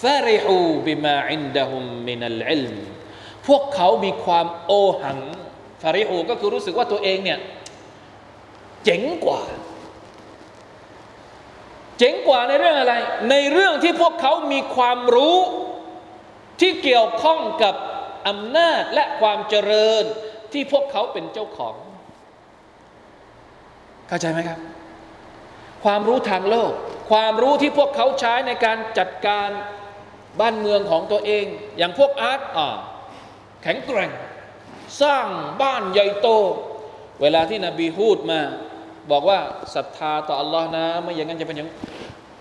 [0.03, 2.77] ฟาริฮูบิมาอินดะฮุมมินัลอิลม
[3.47, 4.73] พวกเขามีความโอ
[5.03, 5.21] หัง
[5.83, 7.39] ฟาริฮูก็คือรู้สึกว่าตัวเองเนี่ย
[8.85, 9.41] เจ๋งกว่า
[11.99, 12.95] เจ๋งกว่าในเรื่องอะไร
[13.31, 15.39] ในเรื่องที่พวกเขามีความรู้
[16.61, 17.75] ที่เกี่ยวข้องกับ
[18.29, 20.05] อำนาจและความเจริญ
[20.53, 21.75] ที่พวกเขาเป็นเจ้าของ
[24.09, 24.59] เข้าใจไหมครับ
[25.87, 26.73] ความรู้ทางโลก
[27.11, 29.49] ความรู้ที่พวกเขาใช้ในการจัดการ
[30.41, 31.45] บ้านเมืองของตัวเอง
[31.79, 32.69] อย่างพวกอาร์ตอ่า
[33.63, 34.11] แข็งแกร่ง
[35.03, 35.27] สร้าง
[35.63, 36.29] บ้านใหญ่โต
[37.21, 38.41] เวลาที่นบีฮูดมา
[39.11, 39.39] บอกว่า
[39.75, 41.69] ศรัทธาต่ออัลลอฮ์นะไม่อย่างนั้นจะเป็นอย่าง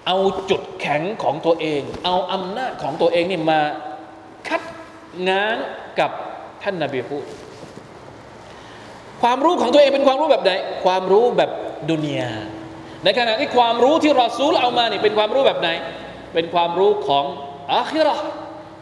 [0.08, 0.18] เอา
[0.50, 3.62] จุดแข็งของตัวเอง เอาอำนาจของตัวเองนี่มา
[4.48, 4.62] คัด
[5.30, 5.56] ง้าง
[6.00, 6.12] กับ
[6.64, 7.26] ท่านนาบีฮูด
[9.22, 10.52] ความรู้ของตัวเองเป็นความรู้แบบไหน
[10.86, 11.52] ความรู้แบบ
[11.92, 12.32] ดุนยา
[13.06, 15.70] ในขณะที่ความรู้ที่รอซูลเอามานี่เป็นความรู้แบบไหน
[16.34, 17.26] เป็นความรู้ของ
[17.74, 18.16] อาคิรอ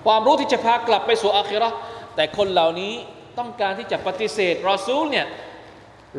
[0.05, 1.69] ความรู้ที่จะพากลับไปสู่อาคิรอ
[2.15, 2.93] แต่คนเหล่านี้
[3.39, 5.27] ต้องการที่จะปฏิเสธรอซูลเนี่ย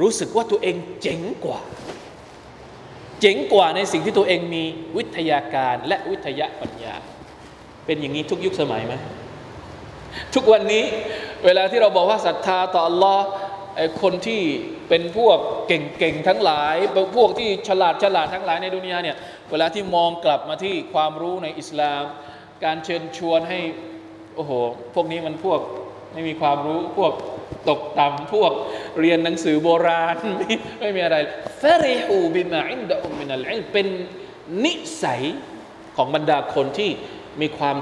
[0.00, 1.60] รู้สึกว่าตัวเองเจ๋งกว่า
[3.20, 4.64] เจ๋งกว่าในสิ่งที่ตัวเองมี
[4.96, 6.94] วิทยาการและวิทยาปัญญา
[7.86, 8.94] เป็นอย่างนี้ทุกยุคสมัยไหม
[10.34, 10.84] ทุกวันนี้
[11.44, 13.18] เวลาที่เราบอกว่าศรัทธาต่อ Allah
[14.02, 14.42] คนที่
[14.88, 16.74] เป็นพวกเก่งๆทั้งหลาย
[17.16, 19.16] พวกที่ฉลาดฉลาดทั้งหลายในดุนยาเนี่ย
[19.50, 22.02] เวลาที่มองกลับมาที่ความรู้ในอิสลาม
[22.64, 23.60] การเชิญชวนให้
[24.36, 24.52] โอ้โห
[24.94, 25.60] พวกนี้มันพวก
[26.12, 27.12] ไม่มีความรู้พวก
[27.68, 28.52] ตกต่ำพวก
[29.00, 31.16] เรียนหนังสือโบราณไม่ไม่มีอะไร
[31.62, 33.86] فرحوا بما عندهم من العلمเป็น
[34.64, 35.22] นิสัย
[35.96, 36.90] ของบรรดาคนที่
[37.40, 37.76] มีความ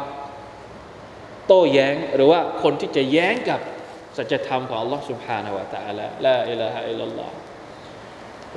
[1.47, 3.61] โต้แย้ง หรือว่าคนที่จะแย้งกับ
[4.18, 7.34] สัจธรรมของ Allah سبحانه และ تعالى ละอิลาฮะอิลลัลลอฮ์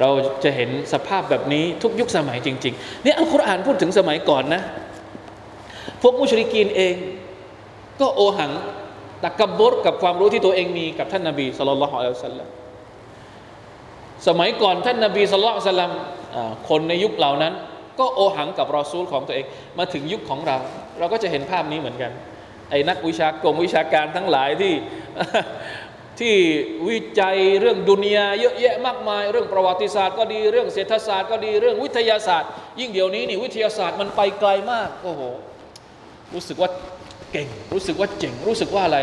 [0.00, 0.10] เรา
[0.44, 4.62] จะเห็นสภาพแบบนี้ทุกยุคสมัยจริงๆนี่อัลกุรอานพูดถึงสมัยก่อนนะ
[6.02, 6.94] พวกมุชริกีนเอง
[8.00, 8.50] ก็โอหัง
[9.24, 12.48] ตักกบบรกับความรู้ที่ตัวเองมีกับท่านนาบีสุลต่านละฮ์อัลลอฮ์สัลลัม
[14.28, 15.92] สมัยก่อนท่านนาบีสุลต่านสัลลัม
[16.68, 17.54] คนในยุคเหล่านั้น
[17.98, 19.46] ก็โอหังกับรอซูลของตัวเอง
[19.78, 20.56] มาถึงยุคของเรา
[20.98, 22.12] เราก็จะเห็นภาพนี้เหมือนกัน
[22.69, 24.73] ไอ้นักวิชากรมวิชาการทั้งหลายที่
[26.19, 26.35] ที่
[26.89, 32.49] วิจัยเรื่องดุนยาเยอะแยะมากมาย เรื่องประวัติศาสตร์ก็ดีเรื่องเศรษฐศาสตร์ก็ดีเรื่องวิทยาศาสตร์
[32.79, 35.21] ยิ่งเดี๋ยวนี้นี่วิทยาศาสตร์มันไปไกลมากโอ้โห
[36.33, 36.69] รู้สึกว่า
[37.31, 38.99] เก่ง รู้สึกว่าเจ๋งรู้สึกว่าอะไร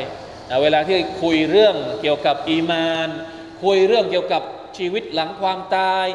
[0.63, 3.09] เวลาที่คุยเรื่องเกี่ยวกับอีมาน
[3.65, 4.43] คุยเรื่องเกี่ยวกับ
[4.79, 6.07] ชีวิตหลังความตาย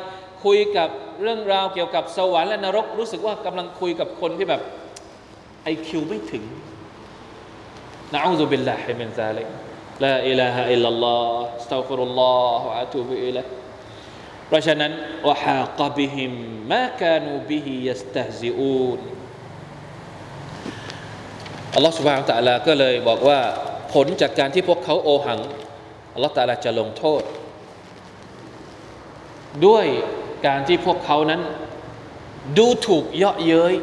[0.45, 0.89] คุยกับ
[1.21, 4.61] เรื่องราวเกี่ยวกับสวรรค์และนรก รู้สึกว่ากำลังคุยกับคนที่แบบ
[5.63, 6.43] ไอคิวไม่ถึง
[8.15, 9.47] نعوذ بالله من ذلك
[10.03, 13.45] لا إله إلا الله أستغفر الله وأتوب إليه
[14.47, 14.91] เพราะฉะนั้น
[15.27, 16.33] وحاق بهم
[16.73, 18.99] ما كانوا به يستهزئون
[21.75, 23.39] อัลลอฮ์สุบฮานตะลาก็เลยบอกว่า
[23.93, 25.39] ผลจากการที่พวกเขาโอหัง
[26.13, 27.21] อัลลอฮ์ตะลาจะลงโทษ
[29.65, 29.85] ด้วย
[30.47, 31.41] การที่พวกเขานั้น
[32.57, 33.73] ดูถูกเยาะเย้ย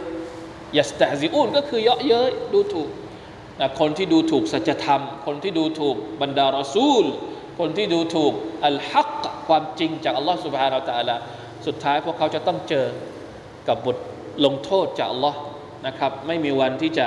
[0.78, 2.90] ยัสตะซิอูนก็คือเยาะเย้ยดูถูก
[3.80, 7.04] คนที่ดูถูกสัจธรรม คนที่ดูถูกบรรดารอซูล
[7.58, 8.32] คนที่ดูถูก
[8.66, 11.22] อัลฮักความจริงจากอัลลอฮ์สุบฮานาอัลลอฮ์
[11.66, 12.86] สุดท้ายพวกเขาจะต้องเจอ
[13.68, 13.96] กับบท
[14.44, 15.38] ลงโทษจากอัลลอฮ์
[15.86, 17.06] นะครับไม่มีวันที่จะ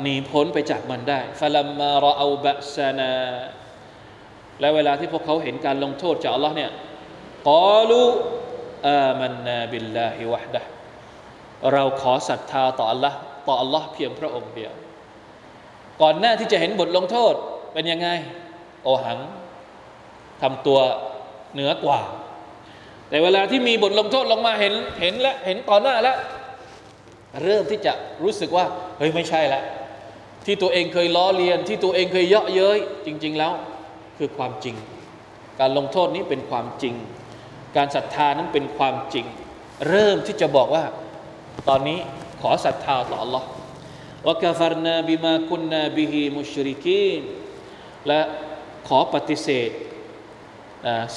[0.00, 3.14] หนีพ้นไปจากมันได้ฟลัมมารอเอาบะซานา
[4.60, 6.70] และเวลาที่พวกเขาเห็นการลงโทษจากอัลลอฮ์เนี่ย
[7.48, 8.02] กอลู
[8.86, 10.62] อามันนาบิลลาฮิวะดะ
[11.72, 13.16] เราขอศรัทธาต่ออัลลอฮ์
[13.48, 14.72] ต่ออัลลอฮ์เพียงพระองค์เดียว
[16.02, 17.34] ก่อนหน้าที่จะเห็นบทลงโทษ
[17.72, 18.08] เป็นยังไง
[18.82, 19.18] โอหัง
[20.42, 20.78] ทำตัว
[21.54, 22.00] เหนือกว่า
[23.08, 26.16] แต่เวลาที่มีบทลงโทษลงมาเห็นเห็นและเห็นก่อนหน้าแล้ว
[27.42, 28.64] เริ่มที่จะรู้สึกว่า
[28.98, 29.62] เฮ้ยไม่ใช่ละ
[30.46, 33.52] ที่ตัวเองเคยล้อเลียน ที่ตัวเองเคยเยาะเย้ยจริง ๆแล้ว
[34.18, 34.74] คือความจริง
[35.60, 36.94] การลงโทษนี้เป็นความจริง
[37.76, 39.26] การศรัทธานั้นเป็นความจริง
[39.88, 40.84] เริ่มที่จะบอกว่า
[41.68, 41.98] ตอนนี้
[42.40, 43.42] ขอศรัทธาต่อ Allah
[44.27, 47.21] วกฟารนาบิมาคุนนาบิฮิมุชริกีน
[48.07, 48.21] และ
[48.87, 49.71] ขอปฏิเสธ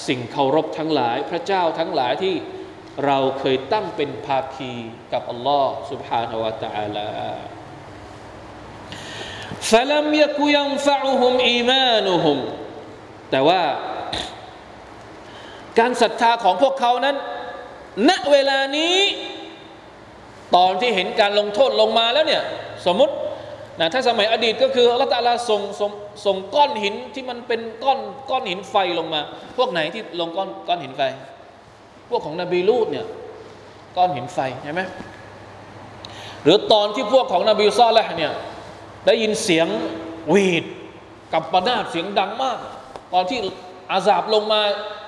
[0.07, 2.35] สิ่งเคารพทั้งหลาย พระเจ้าทั้งหลายที่
[3.07, 4.73] เราเคยตั้งเป็นภาคี
[5.13, 7.09] กับอัลลอฮ์ سبحانه และ تعالى
[9.71, 12.39] فلم يك ينفعهم إيمانهم
[13.31, 13.63] แต่ว่า
[15.79, 17.17] การศรัทธาของพวกเขานั้น
[18.09, 18.97] ณเวลานี้
[20.57, 22.43] ตอนที่เห็นการลงโทษลงมาแล้วเนี่ย
[22.86, 23.14] สมมติ
[23.80, 25.92] นะถ้าสมัยอดีตก็คืออัลลอฮฺตาลาส่งส่ง
[26.26, 29.22] ส่งก้อนหินที่มันเป็นก้อนก้อนหินไฟลงมา
[29.58, 31.02] พวกไหนที่ลงก้อนก้อนหินไฟ
[32.10, 33.06] พวกของนบีลูดเนี่ย
[33.98, 34.82] ก้อนหินไฟใช่ไหม
[36.44, 38.32] หรือตอนที่พวกของนบีซอลแหละเนี่ย
[39.06, 39.68] ได้ยินเสียง
[40.34, 40.66] วีด
[41.34, 42.60] กับปนาดเสียงดังมาก
[43.14, 43.40] ตอนที่
[43.92, 44.62] อาซาบลงมา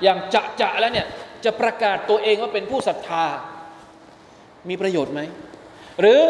[0.04, 1.08] อย่างจะจะแล้วเนี่ย
[1.46, 3.26] จะประกาศตัวเองว่าเป็นผู้ศรัทธา
[4.70, 5.22] มีประโยชน์ไหม
[6.00, 6.22] หรือ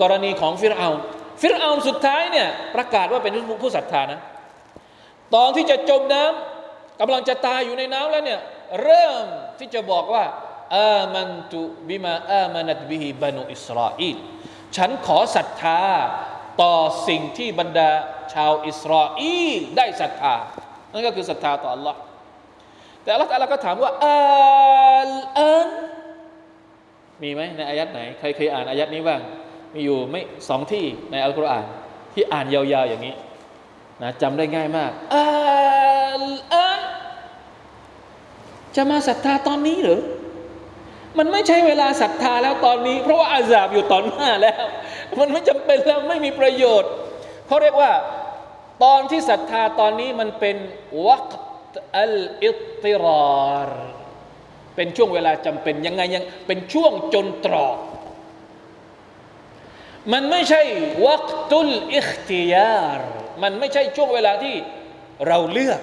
[0.00, 0.88] กรณีของฟิรเอา
[1.40, 4.20] ฟิรเอาสุดท้ายเนี่ยประกาศว่าเป็นผู้ศรัทธานะ
[5.34, 8.40] ตอนที่จะจมน้ำกำลังจะตายอยู่ในน้ำแล้วเนี่ย
[8.82, 9.24] เริ่ม
[9.58, 10.24] ที่จะบอกว่า
[10.76, 14.16] อามันตุบิมาอามานัตบิฮิบานุอิสราอีล
[14.76, 15.80] ฉันขอศรัทธา
[16.62, 16.74] ต่อ
[17.08, 17.90] สิ่งที่บรรดา
[18.34, 20.34] ชาวอิสราอีลได้ศรัทธา
[20.92, 21.94] นั่นก็คือศรัทธาต่อ Allah
[23.02, 24.20] แต่ Allah แต่ละก็ถามว่าอั
[25.10, 25.68] ลอัน
[27.22, 29.20] มีไหมในอายัดไหน ใครเคยอ่านอายัดนี้บ้าง
[29.74, 31.64] มีอยู่ไม่สองที่ในอัลกุรอาน
[32.14, 33.14] ที่อ่านยาวๆอย่างนี้
[34.02, 35.26] นะจำได้ง่ายมากอั
[36.22, 36.80] ลอัน
[38.76, 40.00] จะมาศรัทธาตอนนี้หรือ
[41.18, 44.64] มันไม่ใช่เวลาศรัทธาแล้วตอนนี้ เพราะว่าอาซาบอยู่ตอนหน้าแล้ว
[45.18, 46.90] มันไม่จำเป็นแล้วไม่มีประโยชน์
[47.46, 47.92] เขาเรียกว่า
[48.84, 50.56] ตอนที่ศรัทธาตอนนี้มันเป็น
[51.06, 51.30] วัก
[51.96, 52.52] อัลอิ
[52.84, 53.70] ติราร
[54.76, 57.76] เป็นช่วงเวลาจำเป็นยังไงยังเป็นช่วงจนตรอก
[60.12, 60.62] มันไม่ใช่
[61.06, 63.00] วักตุลอิคติยาร
[63.42, 64.54] มันไม่ใช่ช่วงเวลาที่
[65.26, 65.80] เราเลือก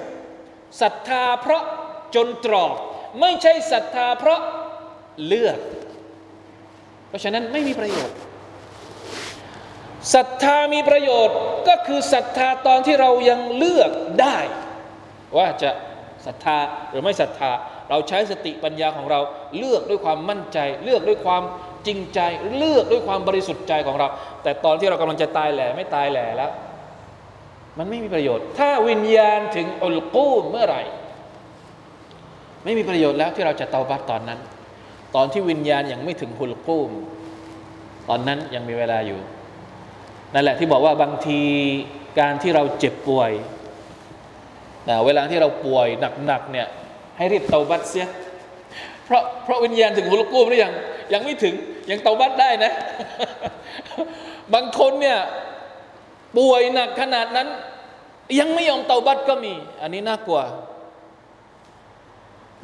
[0.81, 1.63] ศรัทธาเพราะ
[2.15, 2.73] จนตรอก
[3.21, 4.39] ไม่ใช่ศรัทธาเพราะ
[5.27, 5.59] เลือก
[7.07, 8.17] เพราะฉะนั้นไม่มีประโยชน์
[10.13, 14.37] ศรัทธามีประโยชน์ก็คือศรัทธาตอนที่เรายังเลือกได้
[15.37, 15.71] ว่าจะ
[16.25, 16.57] ศรัทธา
[16.89, 17.51] หรือไม่ศรัทธา
[17.93, 19.19] เราใช้สติปัญญาของเรา
[19.57, 21.43] เลือกด้วยความมั่นใจ เลือกด้วยความ
[21.87, 22.19] จริงใจ
[22.57, 24.07] เลือกด้วยความบริสุทธิ์ใจของเรา
[24.43, 26.51] แต่ตอนที่เรากำลังจะตายแหล่ไม่ตายแหล่แล้ว
[27.77, 30.81] มันไม่มีประโยชน์ ถ้าวิญญาณถึงอุลกูมเมื่อไหร่
[32.63, 34.39] ไม่มีประโยชน์แล้วที่เราจะเตาบัตตอนนั้น
[35.15, 36.89] ตอนที่วิญญาณยังไม่ถึงหุลกูม
[38.09, 39.19] ตอนนั้นยังมีเวลาอยู่
[40.33, 41.41] นั่นแหละที่บอกว่าบางที
[42.19, 43.31] การที่เราเจ็บป่วย
[44.89, 45.87] นะเวลาที่เราป่วย
[46.27, 46.67] หนักๆเนี่ย
[47.17, 48.05] ให้รีบเตาบัตเสีย
[49.05, 50.73] เพราะเพราะวิญญาณถึงหุลกูมหรือยัง
[51.13, 51.55] ยังไม่ถึง
[51.89, 52.71] ยังเตาบัตได้นะ
[54.53, 55.17] บางคนเนี่ย
[56.37, 57.47] ป่วยหนักขนาดนั้น
[58.39, 60.41] ยังไม่ยอมเตาบัตก็มี อันนี้น่ากลัว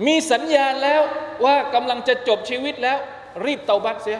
[0.05, 1.01] มีสัญญาณแล้ว
[1.45, 2.97] ว่ากำลังจะจบชีวิตแล้ว
[3.45, 4.19] รีบเตาบัตเสีย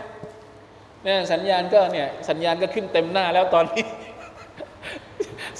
[1.04, 3.84] เนี่ยสัญญาณก็เนี่ยสัญญาณก็ขึ้นเต็มหน้าแล้วตอนนี้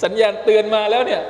[0.04, 1.22] สัญญาณเตือนมาแล้วเนี่ย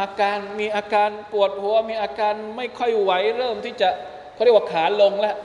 [0.00, 3.88] อาการมีอาการปวดหัวมีอาการไม่ค่อยไหวเริ่มที่จะ
[4.34, 5.36] เขาเรียกว่าขาลงแล้ว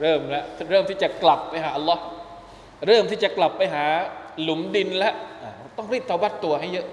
[0.00, 2.02] เริ่มแล้วเริ่มที่จะกลับไปหาอัลลอฮ์
[2.86, 3.84] เริ่มที่จะกลับไปหา
[4.42, 5.14] หลุมดินแล้ว
[5.76, 6.86] ต้องรีบเตาบัตตัวให้เยอะ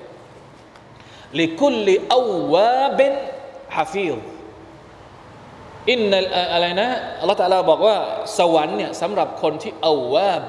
[1.39, 2.22] ลิคุลลิอา
[2.54, 3.13] วาเบน
[3.76, 4.18] ฮาฟิล
[5.92, 6.89] อินนัลอะไรนะ
[7.20, 7.96] อัลลอฮฺตะลาบอกว่า
[8.38, 10.44] สวรรค์เนี่ยสำหรับคนที่อาวาบ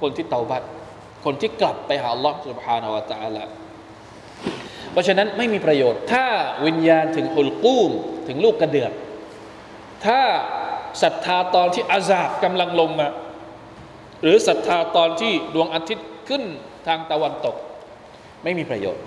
[0.00, 0.62] คนที่เตาบัต
[1.24, 3.44] คนที่กลับไปหาอัลลอฮฺ سبحانه และ تعالى
[4.95, 6.25] เพราะฉะนั้นไม่มีประโยชน์ ถ้า
[6.65, 7.91] วิญญาณถึงอุลกูม
[8.27, 8.91] ถึงลูกกระเดือก
[10.05, 10.21] ถ้า
[11.01, 13.07] ศรัทธาตอนที่عذابกำลังลงมา
[14.21, 16.43] หรือศรัทธาตอนที่ดวงอาทิตย์ขึ้น
[16.87, 17.55] ทางตะวันตก
[18.43, 19.03] ไม่มีประโยชน์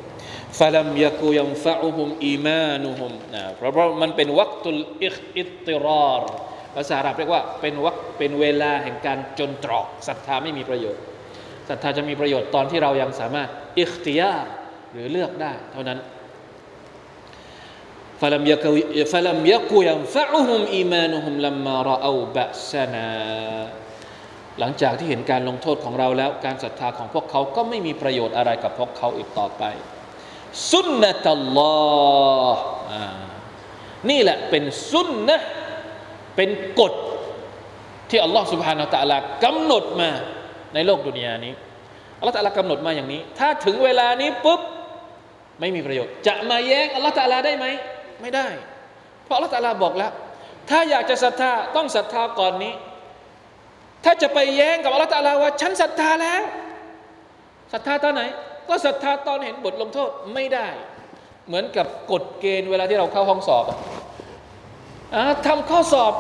[0.59, 6.23] ฟาลัมยากูยัมฟะอุฮุมอีมานุฮุมนะเพราะเพราะมันเป็นวักตุลอิอิติรอร
[6.75, 11.03] ภาษาอาหรับเรียกว่าเป็นวักเป็นเวลาแห่งการจนตรอกศรัทธาไม่มีประโยชน์
[11.69, 13.49] ศรัทธาจะมีประโยชน์ตอนที่เรายังสามารถ
[13.79, 14.33] อิคติยา
[14.94, 16.00] หรือเลือกได้ เท่านั้น
[18.22, 18.72] ฟาลัมยากู
[19.14, 23.10] ฟาลัมยากูยัมฟะอุฮุมอีมานุฮุมลัมมารอเอาบะซนา
[24.60, 29.64] หลังจากที่เห็นการลงโทษของเราแล้ว การศรัทธาของพวกเขาก็ไม่มีประโยชน์อะไรกับพวกเขาอีกต่อไป
[30.72, 31.76] สุนนะตัลลอ
[32.54, 32.62] ฮ์
[34.10, 35.40] นี่แหละเป็นสุนนะ
[36.36, 36.94] เป็นกฎ
[38.10, 40.10] ที่อัลลอฮ์ سبحانه และ تعالى กำหนดมา
[40.74, 41.54] ในโลกดุนยานี้
[42.20, 44.62] อัลลอฮ์ตะลากำหนดมาอย่างนี้ ถ้าถึงเวลานี้ปุ๊บ
[45.61, 47.67] ไม่มีประโยชน์ จะมาแย้งอัลลอฮ์ตะลาได้ไหม
[48.23, 48.47] ไม่ได้
[49.25, 50.13] เพราะอัลลอฮ์ตะลาบอกแล้ว
[50.71, 52.75] ถ้าอยากจะศรัทธาต้องศรัทธาก่อนนี้
[54.05, 56.43] ถ้าจะไปแย้งกับอัลลอฮ์ตะลาว่า ฉันศรัทธาแล้ว
[57.73, 58.23] ศรัทธาตอนไหน
[58.69, 60.67] ก็ศรัทธาตอนเห็นบทลงโทษไม่ได้
[61.47, 63.77] เหมือนกับกฎเกณฑ์เวลาที่เราเข้าห้องสอบอะ
[65.47, 66.15] ทำข้อสอบ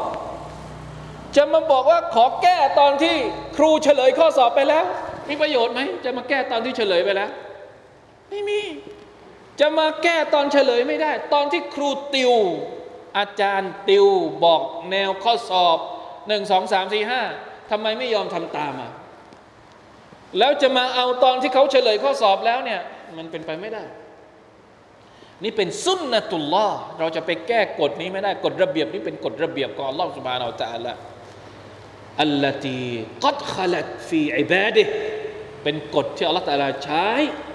[1.36, 3.16] จะมาบอกว่าขอแก้ตอนที่
[3.57, 4.84] ครูเฉลยข้อสอบไปแล้ว
[5.28, 7.30] มีประโยชน์ไหมจะมาแก้ตอนที่เฉลยไปแล้ว
[8.30, 8.61] ไม่มี
[9.61, 12.34] จะมาแก้ตอนเฉลยไม่ได้ ตอนที่ครูติว
[13.18, 14.06] อาจารย์ติว
[14.44, 15.78] บอกแนวข้อสอบ
[16.28, 17.22] หนึ่งสองสามสี่ห้า
[17.70, 18.92] ทำไมไม่ยอมทำตามอะ
[20.38, 22.80] แล้วจะมาเอาตอนที่เขาเฉลยข้อสอบแล้วเนี่ย
[23.16, 23.84] มันเป็นไปไม่ได้
[25.44, 30.92] นี่เป็นสุนนะตุลลอเราจะไปแก้กฎนี้ไม่ได้กฎระเบียบนี้เป็นกฎระเบียบของอัลลอฮ์สุบานาอัลตะละ
[32.22, 32.82] อัลลตี
[33.24, 34.82] กัดขลัดฟีอิบาดิ
[35.70, 37.06] เป็นกฎที่อัลลอฮ์ตะลาใช้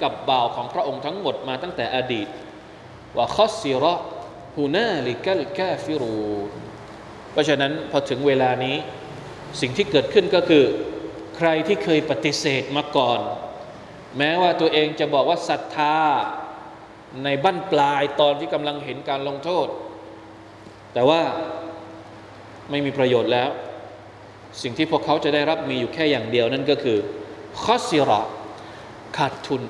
[0.01, 2.28] กับบ่าวของพระองค์ทั้งหมดมาตั้งแต่อดีต
[3.18, 3.93] ว่าคอสิระ
[4.55, 6.18] ฮูนาลิกัลกาฟิรู
[7.32, 8.78] เพราะฉะนั้นพอถึงเวลานี้
[9.61, 10.66] สิ่งที่เกิดขึ้นก็คือ
[11.38, 13.20] ใครที่เคยปฏิเสธมาก่อน
[14.18, 15.97] แม้ว่าตัวเองจะบอกว่าศรัทธา
[17.24, 19.68] ในบั้นปลายตอนที่กำลังเห็นการลงโทษ
[20.93, 21.22] แต่ว่า
[22.70, 23.49] ไม่มีประโยชน์แล้ว
[24.61, 26.99] สิ่งที่พวกเขาจะได้รับมีอยู่แค่อย่างเดียวนั่นก็คือ
[27.64, 28.23] คอสิระ
[29.16, 29.62] ขาดทุน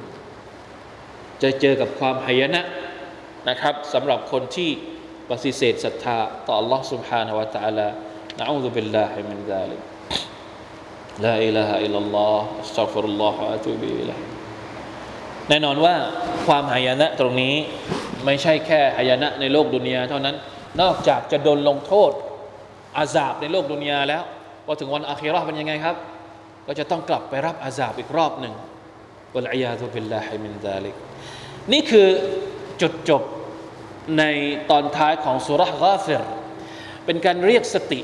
[1.42, 2.62] จะเจอกับความหายนะ
[3.48, 4.70] นะครับสำหรับคนที่
[5.30, 7.88] ปฏิเสธศรัทธาต่อ Allah سبحانه และ تعالى
[8.40, 9.80] نعوذ بالله من ذلك
[11.24, 14.20] لا إله إلا الله استغفر الله وأتوب إليه
[15.48, 15.94] แน่นอนว่า
[16.46, 17.54] ความหายนะตรงนี้
[18.24, 20.36] ไม่ใช่แค่หายนะในโลกดุนยาเท่านั้น
[20.80, 22.12] นอกจากจะโดนลงโทษ
[22.96, 24.22] อาซาบในโลกดุนยาแล้ว
[24.66, 25.96] พอถึงวันอาคีรอเป็นยังไงครับ
[26.66, 28.54] ก็จะต้องกลับไปรับอาซาบอีกรอบหนึ่ง
[29.34, 30.94] วะลัยยาตุบิลลาฮิมินซาลิก
[31.72, 32.08] นี่คือ
[32.80, 33.22] จุดจบ
[34.18, 34.24] ใน
[34.70, 36.22] ตอนท้ายของสุรษกาฟิร
[37.04, 38.00] เป็นการเรียกสติ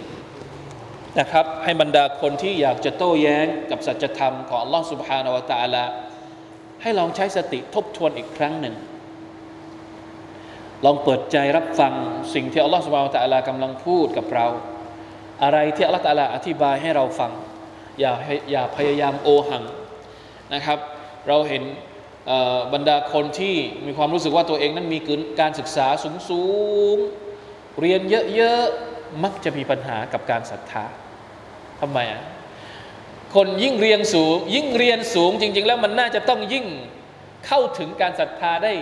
[1.20, 5.84] นะครับ ให้บรรดาคนที่อยากจะโต้แย้งกับสัจธรรมของ Allah سبحانه และ تعالى
[6.82, 8.74] ให้ลองใช้สติทบทวนอีกครั้งหนึ่ง
[10.84, 11.92] ลองเปิดใจรับฟัง
[12.34, 14.46] สิ่งที่ Allah سبحانه และ تعالى กำลังพูดกับเรา
[15.42, 17.32] อะไรที่ Allah تعالى อธิบายให้เราฟัง
[17.99, 18.13] อย่า
[18.51, 19.63] อย่าพยายามโอหัง
[20.53, 20.79] นะครับ
[21.27, 21.63] เราเห็น
[22.73, 24.99] บรรดาคนที่มีความรู้สึกว่าตัวเองนั้นมี
[25.39, 26.45] การศึกษาสูงสู
[26.95, 26.97] ง
[27.81, 28.01] เรียน
[28.35, 30.85] เยอะๆ มักจะมีปัญหากับการศรัทธา
[31.81, 32.21] ทำไมอะ
[33.35, 36.65] คนยิ่งเรียนสูง ยิ่งเรียนสูงจริง ๆ แล้วมันน่าจะต้องยิ่ง
[37.47, 38.73] เข้าถึงการศรัทธาได้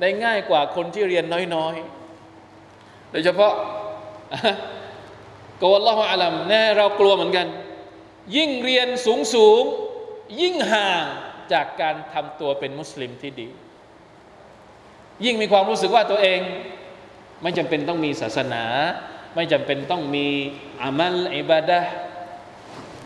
[0.00, 3.52] ได้ง่ายกว่าคนที่เรียนน้อยๆ โดยเฉพาะ
[5.62, 7.46] กวลลอฮฺอาลัมแน่เรากลัวเหมือนกัน
[8.36, 9.62] ยิ่งเรียนสูงสูง
[10.40, 11.04] ยิ่งห่าง
[11.52, 13.48] จากการทำตัวเป็นมุสลิมที่ดี
[15.24, 16.40] ยิ่งมีความรู้สึกว่าตัวเอง
[17.42, 18.64] ไม่จำเป็นต้องมีศาสนา
[19.34, 20.26] ไม่จำเป็นต้องมี
[20.82, 21.80] อามัลอิบาดะ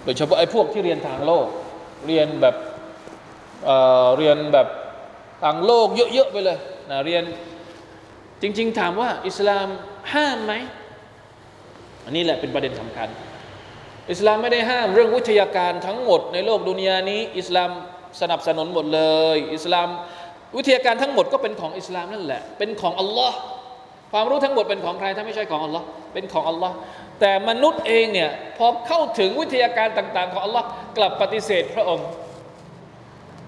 [0.02, 1.46] โดยเฉพาะไอ้พวกที่เรียนทางโลก
[2.06, 2.56] เรียนแบบ
[3.64, 4.68] เเรียนแบบ
[5.42, 6.58] ทางโลกเยอะๆไปเลย
[6.90, 7.24] นะเรียน
[8.42, 9.66] จริง ๆ ถามว่า อิสลาม
[10.12, 10.52] ห้ามไหม
[12.04, 13.08] อันนี้แหละเป็นประเด็นสำคัญ
[14.12, 17.70] อิสลามไม่ได้ห้ามเรื่องวิทยาการทั้งหมดในโลกดุนยานี้ อิสลาม
[18.20, 19.02] สนับสนุนหมดเล
[19.36, 19.88] ย อิสลาม
[20.56, 23.36] วิทยาการทั้งหมดก็เป็นของอิสลามนั่นแหละ เป็นของอัลลอฮ์
[24.12, 26.74] ความรู้ทั้งหมดเป็นของใครถ้าไม่ใช่ของอัลลอฮ์เป็นของอัลลอฮ์
[27.20, 32.06] แต่มนุษย์เองเนี่ยพอเข้าถึงวิทยาการต่าง ๆ ของอัลลอฮ์กลับปฏิเสธพระองค์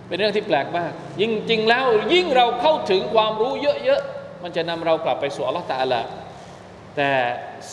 [0.09, 3.53] เป็นเรื่องที่แปลกมาก ยิ่งจริงแล้วยิ่งเราเข้าถึงความรู้
[3.85, 6.01] เยอะๆมันจะนำเรากลับไปสู่อัลลอฮ์ตาลา
[6.97, 7.13] แต่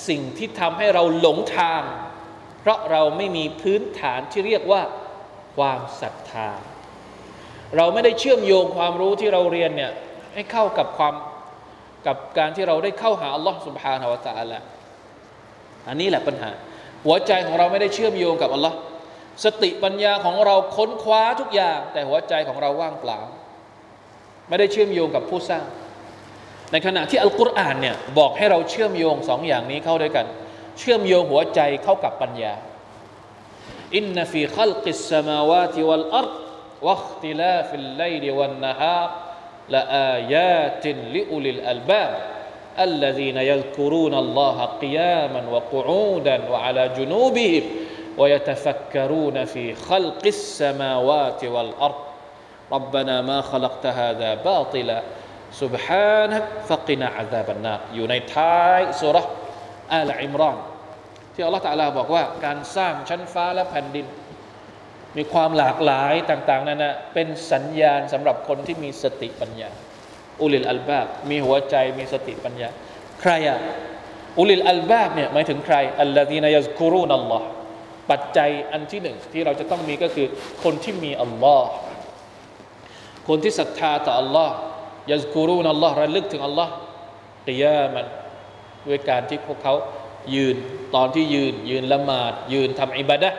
[0.08, 1.82] สิ่งที่ทำให้เราหลงทาง
[2.62, 4.82] เพราะเราไม่มีพื้นฐานที่เรียกว่า
[5.58, 6.50] ความศรัทธา
[7.78, 9.92] เราไม่ได้เชื่อมโยงความรู้ที่เราเรียนเนี่ย
[10.34, 11.14] ให้เข้ากับความ
[12.08, 14.60] กับการที่เราได้เข้าหาอัลลอฮ์สุบฮานาละ ت ع ละ
[15.88, 16.52] อันนี้แหละปัญหา
[17.06, 18.78] หัวใจของเราไม่ได้เชื่อมโยงกับอัลลอฮ์
[19.44, 23.20] สติปัญญาของเราค้นคว้าทุกอย่าง แต่หัวใจของเราว่างเปล่า
[24.50, 25.66] ไม่ได้เชื่อมโยงกับผู้สร้าง
[26.72, 30.26] ในขณะที่อัลกุรอานเนี่ยบอกให้เราเชื่อมโยงสองอย่างนี้เข้าด้วยกัน
[30.79, 32.55] เชื่อมโยงหัวใจเข้ากับปัญญา
[33.97, 36.29] อินนฟีขัลกิสสมาวาติวัลอัร
[36.85, 39.11] واختلاف الليل والنهار
[39.69, 42.19] لآيات لأولي الألباب
[42.79, 47.63] الذين يذكرون الله قياما وقعودا وعلى جنوبهم
[48.19, 51.95] ويتفكرون في خلق السماوات والأرض
[52.73, 55.03] ربنا ما خلقت هذا باطلا
[55.53, 58.07] سبحانك فقنا عذاب النار อยู่
[59.90, 60.58] ในท้ายสุรษอาลิอิมรอน
[61.34, 64.06] ที่อัลลอฮฺตะอาลาบอกว่าการสร้างชั้นฟ้าและแผ่นดิน
[65.18, 69.70] มีความหลากหลายต่างๆนั่นนะเป็นสัญญาณสำหรับคนที่มีสติปัญญา
[70.42, 72.70] อุลิลอัลบาบมีหัวใจมีสติปัญญา
[73.22, 73.58] ใครอะ
[74.40, 77.46] อุลิลอัลบาบเนี่ยหมายถึงใครอัลลอฮีนายซกูรุนัลลอฮ์
[78.12, 80.28] ปัจจัยอันที่หนึ่งที่เราจะต้องมีก็คือ
[80.64, 81.68] คนที่มีอัลลอฮ์
[83.28, 84.54] คนที่ศรัทธาต่ออัลลอฮ์
[85.12, 86.72] ยาซกูรุนัลลอฮ์ระลึกถึงอัลลอฮ์
[87.48, 88.06] กิยามัน
[88.88, 89.76] ด้วยการที่พวกเขา
[90.36, 90.56] ยืน
[90.96, 93.30] ตอนที่ยืน ยืนละหมาด ยืนทำอิบาดะ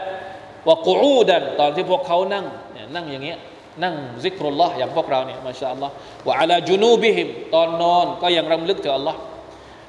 [0.66, 3.38] ว่ากูอูดันตอนที่พวกเขานั่งเนี่ยนั่งอย่างเงี้ย
[3.82, 5.93] นั่งซิกรุลลอฮ์อย่างพวกเราเนี่ยมาชาอัลลอฮ์
[6.26, 9.18] ว่าอัลาจุนูบิฮิมตอนนอนก็ยังรำลึกถึงอัลลอฮ์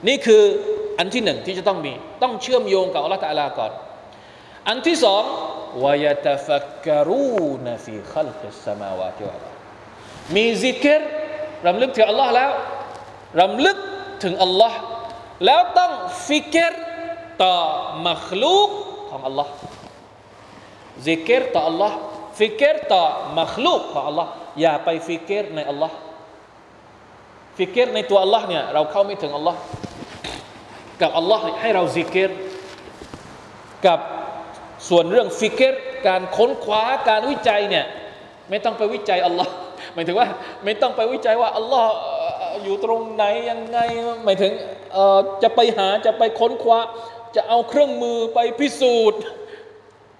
[0.07, 0.43] นี่คือ
[0.99, 1.93] อันที่หนึ่งที่จะต้องมี
[2.23, 3.71] ต้องเชื่อมโยงกับอัลลอฮ์ตะลาก่อน
[4.67, 5.23] อันที่สอง
[5.83, 9.35] วายตะฟักการูนฟีขัลกิสมาวาติวะ
[10.35, 11.01] มีซิกร
[11.67, 12.51] รำลึกถึงอัลลอฮ์แล้ว
[13.41, 13.77] รำลึก
[14.23, 14.77] ถึงอัลลอฮ์
[15.45, 15.91] แล้วต้อง
[16.27, 16.75] ฟิกร
[17.43, 17.55] ต่อ
[18.07, 18.69] มัคลูก
[19.09, 19.53] ของอัลลอฮ์
[21.05, 21.91] ซิกเกตต่อ Allah
[22.39, 23.03] ฟิกเกตต่อ
[23.39, 24.27] มัคลูกของ Allah
[24.61, 25.91] อย่าไปฟิกเกตใน Allah
[27.57, 29.59] ฟิกเกตในตัวอัลลอฮ์เนี่ยเราเข้าไม่ถึงอัลลอฮ์
[31.01, 32.31] กับอัลลอฮ์ให้เราذكر
[33.85, 33.99] กับ
[34.89, 35.75] ส่วนเรื่อง فكر
[36.07, 37.85] การค้นคว้าการวิจัยเนี่ย
[38.49, 39.51] ไม่ต้องไปวิจัยอัลลอฮ์
[39.93, 40.27] หมายถึงว่า
[40.63, 41.93] ไม่ต้องไปวิจัยว่าอัลลอฮ์
[42.63, 43.79] อยู่ตรงไหนยังไง
[44.25, 44.51] หมายถึง
[45.43, 46.79] จะไปหาจะไปค้นคว้า
[47.35, 49.21] จะเอาเครื่องมือไปพิสูจน์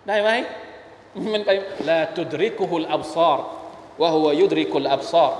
[0.07, 0.29] ได้ไหม
[1.33, 1.51] มันไป
[1.89, 3.45] ละตุดริกุฮุลอับซาร์
[4.01, 5.37] ว่าหัวยุดริกุลอับซาร์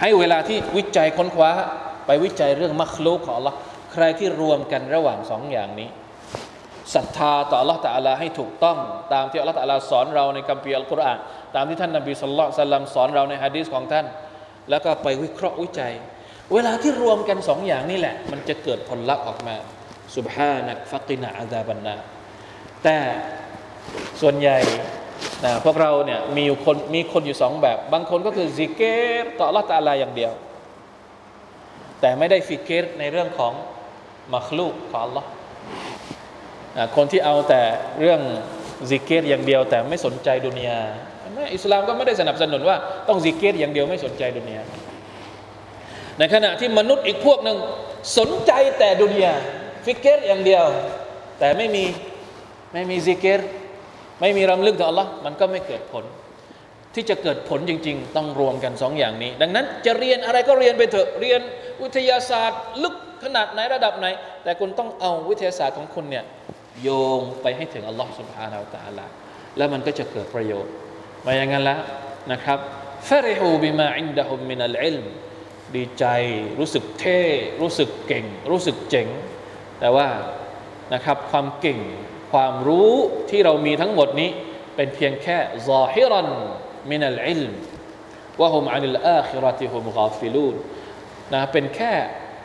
[0.00, 1.50] ให้เวลาที่วิจัยค้นคว้า
[2.06, 3.54] ไปวิจัยเรื่องมัคลูกของ Allah
[3.92, 5.88] ใครที่รวมกันระหว่างสองอย่างนี้
[6.94, 8.78] ศรัทธาต่อ Allah ตะอาลาให้ถูกต้อง
[9.12, 11.18] ตามที่ Allah ตะอาลาสอนเราในคัมภีร์อัลกุรอาน
[11.54, 14.06] ตามที่ท่านนบีสุลต่านสอนเราในฮะดีษของท่าน
[14.70, 15.92] แล้วก็ไปวิเคราะห์วิจัย
[16.52, 19.56] เวลาที่รวมกันสองอย่างนี่แหละ มันจะเกิดผลลัพธ์ออกมา
[20.16, 21.96] สุบฮานักฟักินาอาดาบันนา
[22.84, 22.96] แต่
[24.20, 24.58] ส่วนใหญ่
[25.44, 28.82] นะพวกเราเนี่ยมีอยู่คนมีคนอยู่สองแบบ บางคนก็คือซิกเก
[29.22, 30.32] ตต่อละตาลาอย่างเดียว
[32.00, 33.52] แต่ไม่ได้ฟิกเกตในเรื่องของ
[34.34, 35.24] มัคลูกของ Allah
[36.96, 37.62] คนที่เอาแต่
[38.00, 38.20] เรื่อง
[38.90, 40.80] ซิกเกตอย่างเดียว แต่ไม่สนใจดุนยา
[41.54, 42.76] อิสลามก็ไม่ได้สนับสนุนว่า
[43.08, 44.62] ต้องซิกเกตอย่างเดียวไม่สนใจดุนยา
[46.18, 47.58] ในขณะที่มนุษย์อีกพวกหนึ่ง
[48.18, 49.34] สนใจแต่ดุนยา
[49.84, 50.64] فكر อย่างเดียว
[51.38, 51.84] แต่ไม่มี
[52.72, 53.40] ไม่มีذكر
[54.20, 56.04] ไม่มีรำลึกต่อ الله มันก็ไม่เกิดผล
[56.94, 61.40] ที่จะเกิดผลจริง ๆ ต้องรวมกันสองอย่างนี้ ดังนั้นจะเรียนอะไรก็เรียนไปเถอะเรียน
[61.82, 64.06] วิทยาศาสตร์ ลึกขนาดไหนระดับไหน
[64.44, 66.24] แต่คุณต้องเอาวิทยาศาสตร์ของคุณเนี่ย
[66.82, 69.06] โยงไปให้ถึงอัลลอฮ์สุบฮานาอัลตะลา
[69.56, 70.72] แล้วมันก็จะเกิดประโยชน์
[71.30, 71.80] มาอย่างนั้นแล้ว
[72.32, 72.58] นะครับ
[73.08, 75.04] ฟริฮูบิมาอินดะฮุมมินัลอิลม
[75.76, 76.04] ดีใจ
[76.58, 77.20] รู้สึกเท่
[77.60, 79.08] รู้สึกเก่ง รู้สึกเจ๋ง
[79.80, 80.08] แต่ว่า
[80.94, 81.80] นะครับความเก่ง
[82.32, 82.92] ความรู้
[83.30, 84.30] ที่เรามีทั้งหมดนี้
[84.76, 86.28] เป็นเพียงแค่ซาฮิรัน
[86.90, 87.52] من العلم
[88.40, 90.54] وهم عن الآخرة هم غافلون
[91.34, 91.92] นะเป็นแค่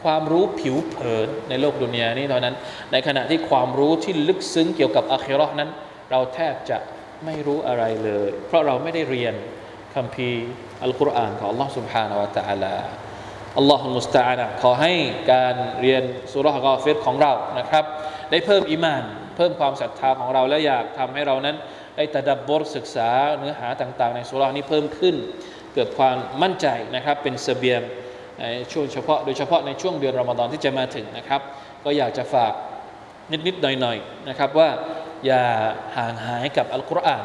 [0.03, 2.55] ความรู้ผิวเผินในโลกดุนยานี้เท่านั้น
[2.91, 5.69] ในขณะที่ความรู้ที่ลึกซึ้งเกี่ยวกับอาคิรอนั้น
[6.11, 6.77] เราแทบจะ
[7.24, 9.34] ไม่รู้อะไรเลย เพราะเราไม่ได้เรียน
[9.94, 10.44] คัมภีร์
[10.82, 12.74] อัลกุรอานของ Allah سبحانه และ تعالى
[13.58, 14.94] อัลลอฮฺมุสตานะขอให้
[15.32, 16.02] การเรียน
[16.32, 17.84] สุรษกอฟิรของเรานะครับ
[18.30, 19.02] ได้เพิ่มอิมาน
[19.36, 21.56] เพิ่มความศรัทธาของเราและอยากทำให้เรานั้น
[21.96, 25.14] ได้ตะดับบทศึกษาเนื้อหาต่างๆ ในสุรษนี้เพิ่มขึ้น
[25.74, 26.66] เกิดความมั่นใจ
[26.96, 27.80] นะครับ เป็นเสบียง
[28.40, 31.40] ในช่วงเฉพาะโดยเฉพาะในช่วงเดือนรอมฎอนที่จะมาถึงนะครับ
[31.84, 32.52] ก็อยากจะฝาก
[33.46, 34.68] นิดๆหน่อยๆนะครับว่า
[35.25, 35.43] อย่า
[35.97, 37.23] ห่างหายกับอัลกุรอาน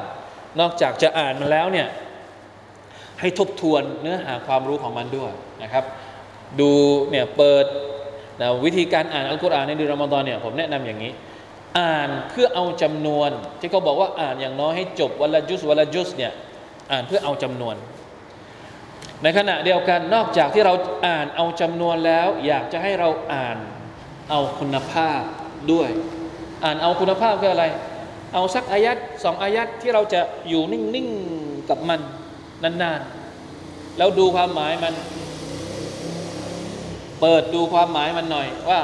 [0.61, 1.89] นอกจากจะอ่านมันแล้วเนี่ย
[3.21, 5.33] ให้ทบทวนเนื้อหาความรู้ของมันด้วย
[5.63, 5.85] นะครับ
[6.61, 6.71] ดู
[7.11, 7.65] เนี่ยเปิด
[8.41, 11.13] นะวิธีการอ่านอัลกุรอานในเดือนรอมฎอนเนี่ยผมแนะนำอย่างนี้
[11.79, 13.31] อ่านเพื่อเอาจำนวน
[13.61, 16.33] ที่เขาบอกว่าอ่านอย่างน้อยให้จบวันละจุสวันละจุสเนี่ย
[16.93, 17.77] อ่านเพื่อเอาจำนวน
[19.23, 20.75] ในขณะเดียวกันนอกจากที่เรา
[21.07, 23.59] อ่านเอาจำนวนแล้ว อยากจะให้เราอ่าน
[24.31, 25.23] เอาคุณภาพ
[25.73, 25.89] ด้วย
[26.65, 27.65] อ่านเอาคุณภาพคืออะไร
[28.33, 32.01] เอาสักอายัดสองอายัดที่เราจะอยู่นิ่งๆกับมัน
[32.63, 34.95] นานๆ แล้วดูความหมายมัน
[37.21, 38.81] เปิดดูความหมายมันหน่อย ว่า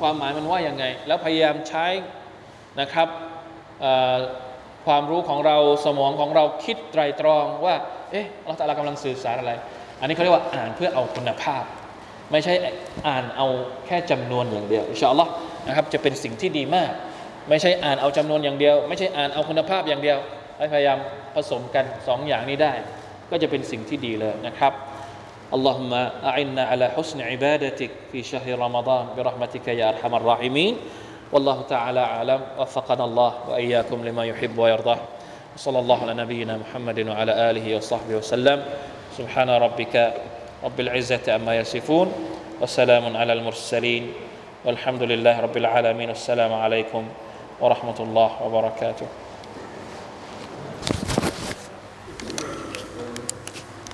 [0.00, 1.86] ความหมายมันว่าอย่างไง แล้วพยายามใช้
[2.80, 3.08] นะครับ
[4.86, 7.74] ความรู้ของเราสมองของเราคิดไตรตรองว่า
[8.10, 9.52] เอ๊ะเราแต่ละกำลังสื่อสารอะไร
[10.00, 11.64] อันนี้เขาเรียกว่าอ่านเพื่อเอาคุณภาพ
[12.32, 12.54] ไม่ใช่
[13.08, 13.46] อ่านเอา
[13.86, 15.30] แค่จำนวนอย่างเดียวอินชาอัลลอฮ์
[15.66, 16.92] นะครับจะเป็นสิ่งที่ดีมาก
[17.49, 20.19] ไม่ใช่อ่านเอาจำนวนอย่างเดียว ไม่ใช่อ่านเอาคุณภาพอย่างเดียว
[20.73, 20.99] พยายาม
[21.35, 22.73] ผสมกันสองอย่างนี้ได้
[23.31, 24.73] ก็จะเป็นสิ่งที่ดีเลยนะครับ
[25.53, 25.93] اللهم
[26.23, 30.77] أعنا على حسن عبادتك في شهر رمضان برحمتك يا أرحم الراحمين
[31.31, 34.97] والله تعالى أعلم وفقنا الله وإياكم لما يحب ويرضى
[35.57, 38.65] صلى الله على نبينا محمد وعلى آله وصحبه وسلم
[39.17, 40.13] سبحان ربك
[40.63, 42.07] رب العزة أما يصفون
[42.61, 44.13] وسلام على المرسلين
[44.65, 47.03] والحمد لله رب العالمين السلام عليكم
[47.60, 49.06] ورحمة الله وبركاته.